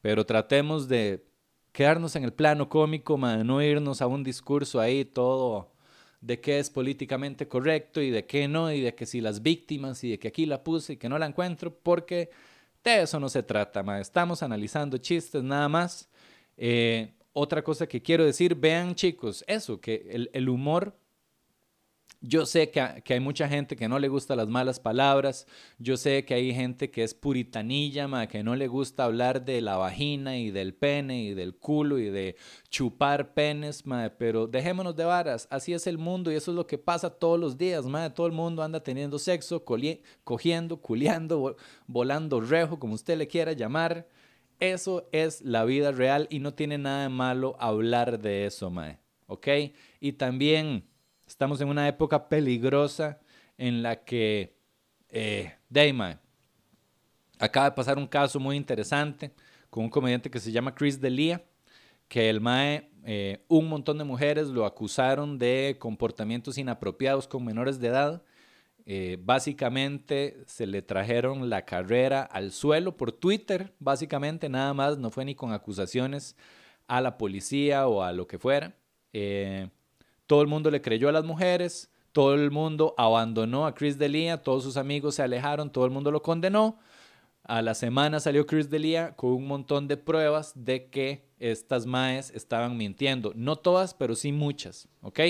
pero 0.00 0.24
tratemos 0.24 0.88
de 0.88 1.24
quedarnos 1.72 2.16
en 2.16 2.24
el 2.24 2.32
plano 2.32 2.68
cómico, 2.68 3.16
no 3.18 3.62
irnos 3.62 4.02
a 4.02 4.06
un 4.06 4.22
discurso 4.22 4.80
ahí 4.80 5.04
todo 5.04 5.72
de 6.20 6.40
qué 6.40 6.58
es 6.60 6.70
políticamente 6.70 7.48
correcto 7.48 8.00
y 8.00 8.10
de 8.10 8.26
qué 8.26 8.46
no, 8.46 8.72
y 8.72 8.80
de 8.80 8.94
que 8.94 9.06
si 9.06 9.20
las 9.20 9.42
víctimas 9.42 10.04
y 10.04 10.10
de 10.12 10.18
que 10.18 10.28
aquí 10.28 10.46
la 10.46 10.62
puse 10.62 10.94
y 10.94 10.96
que 10.96 11.08
no 11.08 11.18
la 11.18 11.26
encuentro, 11.26 11.74
porque 11.74 12.30
de 12.84 13.02
eso 13.02 13.18
no 13.18 13.28
se 13.28 13.42
trata, 13.42 14.00
estamos 14.00 14.42
analizando 14.42 14.98
chistes 14.98 15.42
nada 15.42 15.68
más. 15.68 16.08
Eh, 16.56 17.12
otra 17.32 17.62
cosa 17.62 17.86
que 17.88 18.02
quiero 18.02 18.24
decir, 18.24 18.54
vean 18.54 18.94
chicos, 18.94 19.44
eso, 19.48 19.80
que 19.80 20.28
el 20.32 20.48
humor 20.48 20.94
yo 22.24 22.46
sé 22.46 22.70
que, 22.70 22.80
hay 22.80 23.20
mucha 23.20 23.48
gente 23.48 23.74
que 23.74 23.88
no 23.88 23.98
le 23.98 24.06
gusta 24.06 24.36
las 24.36 24.46
malas 24.46 24.78
palabras. 24.78 25.44
Yo 25.78 25.96
sé 25.96 26.24
que 26.24 26.34
hay 26.34 26.54
gente 26.54 26.88
que 26.88 27.02
es 27.02 27.14
puritanilla, 27.14 28.28
que 28.28 28.44
no 28.44 28.54
le 28.54 28.68
gusta 28.68 29.04
hablar 29.04 29.44
de 29.44 29.60
la 29.60 29.76
vagina 29.76 30.38
y 30.38 30.52
del 30.52 30.72
pene 30.72 31.24
y 31.24 31.34
del 31.34 31.56
culo 31.56 31.98
y 31.98 32.10
de 32.10 32.36
chupar 32.70 33.34
penes, 33.34 33.82
pero 34.18 34.46
dejémonos 34.46 34.94
de 34.94 35.04
varas. 35.04 35.48
Así 35.50 35.72
es 35.72 35.88
el 35.88 35.98
mundo 35.98 36.30
y 36.30 36.36
eso 36.36 36.52
es 36.52 36.56
lo 36.56 36.64
que 36.68 36.78
pasa 36.78 37.10
todos 37.10 37.40
los 37.40 37.58
días. 37.58 37.84
Todo 38.14 38.28
el 38.28 38.32
mundo 38.32 38.62
anda 38.62 38.80
teniendo 38.80 39.18
sexo, 39.18 39.64
cogiendo, 40.22 40.76
culeando, 40.76 41.56
volando 41.88 42.40
rejo, 42.40 42.78
como 42.78 42.94
usted 42.94 43.18
le 43.18 43.26
quiera 43.26 43.52
llamar. 43.52 44.06
Eso 44.60 45.08
es 45.10 45.42
la 45.42 45.64
vida 45.64 45.90
real 45.90 46.28
y 46.30 46.38
no 46.38 46.54
tiene 46.54 46.78
nada 46.78 47.02
de 47.02 47.08
malo 47.08 47.56
hablar 47.58 48.20
de 48.20 48.46
eso, 48.46 48.70
mae. 48.70 49.00
¿Ok? 49.26 49.48
Y 49.98 50.12
también 50.12 50.84
Estamos 51.32 51.62
en 51.62 51.68
una 51.68 51.88
época 51.88 52.28
peligrosa 52.28 53.18
en 53.56 53.82
la 53.82 54.04
que 54.04 54.54
eh, 55.08 55.54
acaba 57.38 57.70
de 57.70 57.74
pasar 57.74 57.96
un 57.96 58.06
caso 58.06 58.38
muy 58.38 58.54
interesante 58.54 59.32
con 59.70 59.84
un 59.84 59.88
comediante 59.88 60.30
que 60.30 60.38
se 60.38 60.52
llama 60.52 60.74
Chris 60.74 61.00
Delia, 61.00 61.42
que 62.06 62.28
el 62.28 62.42
Mae, 62.42 62.90
eh, 63.06 63.46
un 63.48 63.70
montón 63.70 63.96
de 63.96 64.04
mujeres 64.04 64.48
lo 64.48 64.66
acusaron 64.66 65.38
de 65.38 65.76
comportamientos 65.78 66.58
inapropiados 66.58 67.26
con 67.26 67.46
menores 67.46 67.80
de 67.80 67.88
edad. 67.88 68.22
Eh, 68.84 69.16
básicamente 69.18 70.36
se 70.44 70.66
le 70.66 70.82
trajeron 70.82 71.48
la 71.48 71.64
carrera 71.64 72.24
al 72.24 72.52
suelo 72.52 72.98
por 72.98 73.10
Twitter, 73.10 73.72
básicamente 73.78 74.50
nada 74.50 74.74
más, 74.74 74.98
no 74.98 75.10
fue 75.10 75.24
ni 75.24 75.34
con 75.34 75.54
acusaciones 75.54 76.36
a 76.88 77.00
la 77.00 77.16
policía 77.16 77.88
o 77.88 78.02
a 78.02 78.12
lo 78.12 78.26
que 78.26 78.38
fuera. 78.38 78.76
Eh, 79.14 79.70
todo 80.32 80.40
el 80.40 80.48
mundo 80.48 80.70
le 80.70 80.80
creyó 80.80 81.10
a 81.10 81.12
las 81.12 81.26
mujeres, 81.26 81.90
todo 82.12 82.32
el 82.32 82.50
mundo 82.50 82.94
abandonó 82.96 83.66
a 83.66 83.74
Chris 83.74 83.98
D'Elia, 83.98 84.38
todos 84.38 84.62
sus 84.62 84.78
amigos 84.78 85.16
se 85.16 85.22
alejaron, 85.22 85.70
todo 85.70 85.84
el 85.84 85.90
mundo 85.90 86.10
lo 86.10 86.22
condenó. 86.22 86.78
a 87.42 87.60
la 87.60 87.74
semana 87.74 88.18
salió 88.18 88.46
Chris 88.46 88.70
Delia 88.70 89.14
con 89.14 89.32
un 89.32 89.46
montón 89.46 89.88
de 89.88 89.98
pruebas 89.98 90.52
de 90.54 90.88
que 90.88 91.26
estas 91.38 91.84
maes 91.84 92.30
estaban 92.30 92.78
mintiendo. 92.78 93.34
No 93.36 93.56
todas, 93.56 93.92
pero 93.92 94.14
sí 94.14 94.32
muchas, 94.32 94.88
¿ok? 95.02 95.20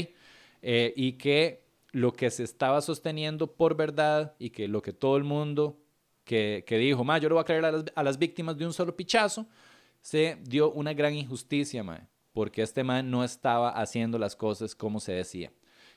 Eh, 0.63 0.95
y 0.95 1.15
que 1.15 1.65
lo 1.91 2.13
que 2.13 2.31
se 2.31 2.45
estaba 2.45 2.81
sosteniendo 2.81 3.49
por 3.49 3.77
verdad 3.77 4.37
y 4.39 4.51
que 4.51 4.69
lo 4.69 4.83
que 4.83 4.93
todo 4.93 5.17
el 5.17 5.25
mundo 5.25 5.81
que, 6.23 6.65
dijo, 6.69 7.03
ma, 7.03 7.19
yo 7.19 7.29
lo 7.29 7.35
voy 7.35 7.43
a 7.43 7.45
creer 7.45 7.65
a 7.65 8.03
las, 8.05 8.19
víctimas 8.21 8.57
de 8.57 8.67
un 8.67 8.73
solo 8.73 8.95
pichazo, 8.95 9.49
se 10.01 10.39
dio 10.45 10.71
una 10.71 10.95
gran 10.95 11.13
injusticia, 11.13 11.83
mae, 11.83 12.07
porque 12.33 12.63
este 12.63 12.85
man 12.85 13.11
no 13.11 13.25
estaba 13.25 13.71
haciendo 13.71 14.19
las 14.19 14.37
cosas 14.37 14.75
como 14.75 15.01
se 15.01 15.13
decía. 15.13 15.53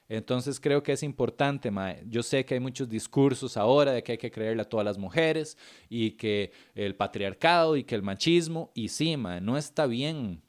Entonces 0.07 0.59
creo 0.59 0.83
que 0.83 0.91
es 0.91 1.01
importante, 1.01 1.71
mae. 1.71 2.03
Yo 2.07 2.21
sé 2.21 2.45
que 2.45 2.53
hay 2.53 2.59
muchos 2.59 2.87
discursos 2.87 3.57
ahora 3.57 3.91
de 3.91 4.03
que 4.03 4.13
hay 4.13 4.17
que 4.17 4.29
creerle 4.29 4.61
a 4.61 4.69
todas 4.69 4.85
las 4.85 4.97
mujeres 4.97 5.57
y 5.89 6.11
que 6.11 6.51
el 6.75 6.95
patriarcado 6.95 7.75
y 7.75 7.83
que 7.83 7.95
el 7.95 8.03
machismo, 8.03 8.71
y 8.75 8.89
sí, 8.89 9.17
mae, 9.17 9.41
no 9.41 9.57
está 9.57 9.87
bien. 9.87 10.43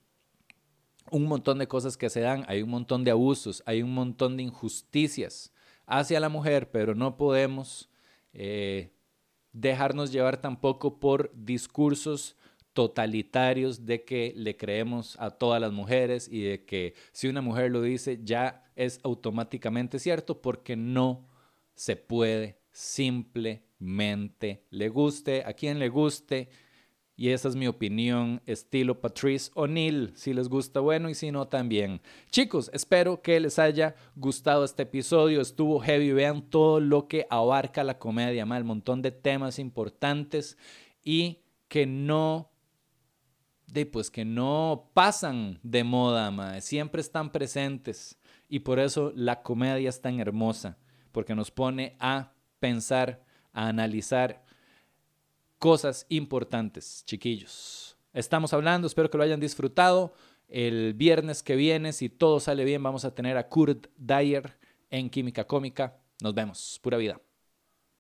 Un 1.11 1.25
montón 1.25 1.59
de 1.59 1.69
cosas 1.69 1.97
que 1.97 2.11
se 2.11 2.21
dan, 2.21 2.45
hay 2.49 2.63
un 2.63 2.71
montón 2.71 3.05
de 3.05 3.13
abusos, 3.13 3.63
hay 3.65 3.83
un 3.83 3.95
montón 3.95 4.37
de 4.37 4.43
injusticias 4.43 5.53
hacia 5.87 6.21
la 6.21 6.29
mujer, 6.29 6.71
pero 6.71 6.95
no 6.95 7.17
podemos 7.17 7.89
eh, 8.33 8.93
dejarnos 9.53 10.13
llevar 10.13 10.41
tampoco 10.41 10.99
por 10.99 11.33
discursos 11.35 12.37
totalitarios 12.77 13.87
de 13.87 14.05
que 14.05 14.35
le 14.37 14.59
creemos 14.59 15.17
a 15.19 15.31
todas 15.31 15.63
las 15.63 15.73
mujeres 15.73 16.29
y 16.31 16.43
de 16.43 16.67
que 16.67 16.93
si 17.11 17.27
una 17.27 17.41
mujer 17.41 17.71
lo 17.71 17.81
dice 17.81 18.21
ya 18.23 18.71
es 18.77 19.01
automáticamente 19.03 19.99
cierto 19.99 20.43
porque 20.43 20.77
no 20.77 21.27
se 21.75 21.97
puede 21.97 22.59
simplemente 22.71 24.67
le 24.69 24.91
guste 24.91 25.43
a 25.47 25.55
quien 25.55 25.79
le 25.79 25.89
guste 25.89 26.51
y 27.19 27.31
esa 27.31 27.49
es 27.49 27.57
mi 27.57 27.67
opinión, 27.67 28.43
estilo 28.45 29.01
Patrice 29.01 29.51
O'Neill. 29.55 30.13
Si 30.17 30.35
les 30.35 30.51
gusta, 30.51 30.81
bueno, 30.81 31.09
y 31.09 31.15
si 31.15 31.33
no, 31.33 31.49
también. 31.49 32.03
Chicos, 32.31 32.71
espero 32.75 33.23
que 33.23 33.41
les 33.41 33.59
haya 33.59 33.95
gustado 34.17 34.67
este 34.67 34.83
episodio. 34.83 35.41
Estuvo 35.41 35.81
heavy. 35.81 36.13
Vean 36.13 36.43
todo 36.43 36.79
lo 36.79 37.09
que 37.09 37.27
abarca 37.31 37.85
la 37.85 37.99
comedia, 37.99 38.45
mal 38.45 38.65
montón 38.65 39.01
de 39.01 39.13
temas 39.13 39.59
importantes 39.59 40.59
y 41.03 41.39
que 41.69 41.87
no 41.87 42.51
de 43.67 43.87
pues 43.87 44.11
que 44.11 44.25
no 44.25 44.91
pasan 44.95 45.59
de 45.63 45.85
moda, 45.85 46.31
ma. 46.31 46.61
siempre 46.61 47.01
están 47.01 47.31
presentes 47.31 48.19
y 48.49 48.61
por 48.61 48.79
eso 48.79 49.13
la 49.15 49.43
comedia 49.43 49.89
es 49.89 50.01
tan 50.01 50.21
hermosa, 50.21 50.79
porque 51.13 51.35
nos 51.35 51.51
pone 51.51 51.97
a 51.99 52.33
pensar, 52.61 53.25
a 53.53 53.69
analizar 53.69 54.45
cosas 55.59 56.07
importantes, 56.09 57.03
chiquillos. 57.07 57.97
Estamos 58.13 58.53
hablando, 58.53 58.87
espero 58.87 59.11
que 59.11 59.19
lo 59.19 59.25
hayan 59.25 59.41
disfrutado. 59.41 60.15
El 60.49 60.95
viernes 60.95 61.43
que 61.43 61.57
viene, 61.57 61.93
si 61.93 62.09
todo 62.09 62.41
sale 62.41 62.65
bien, 62.65 62.83
vamos 62.83 63.05
a 63.05 63.15
tener 63.15 63.37
a 63.37 63.49
Kurt 63.49 63.89
Dyer 63.97 64.57
en 64.91 65.11
Química 65.11 65.47
Cómica. 65.47 65.99
Nos 66.23 66.35
vemos. 66.35 66.79
Pura 66.83 66.97
vida. 66.97 67.26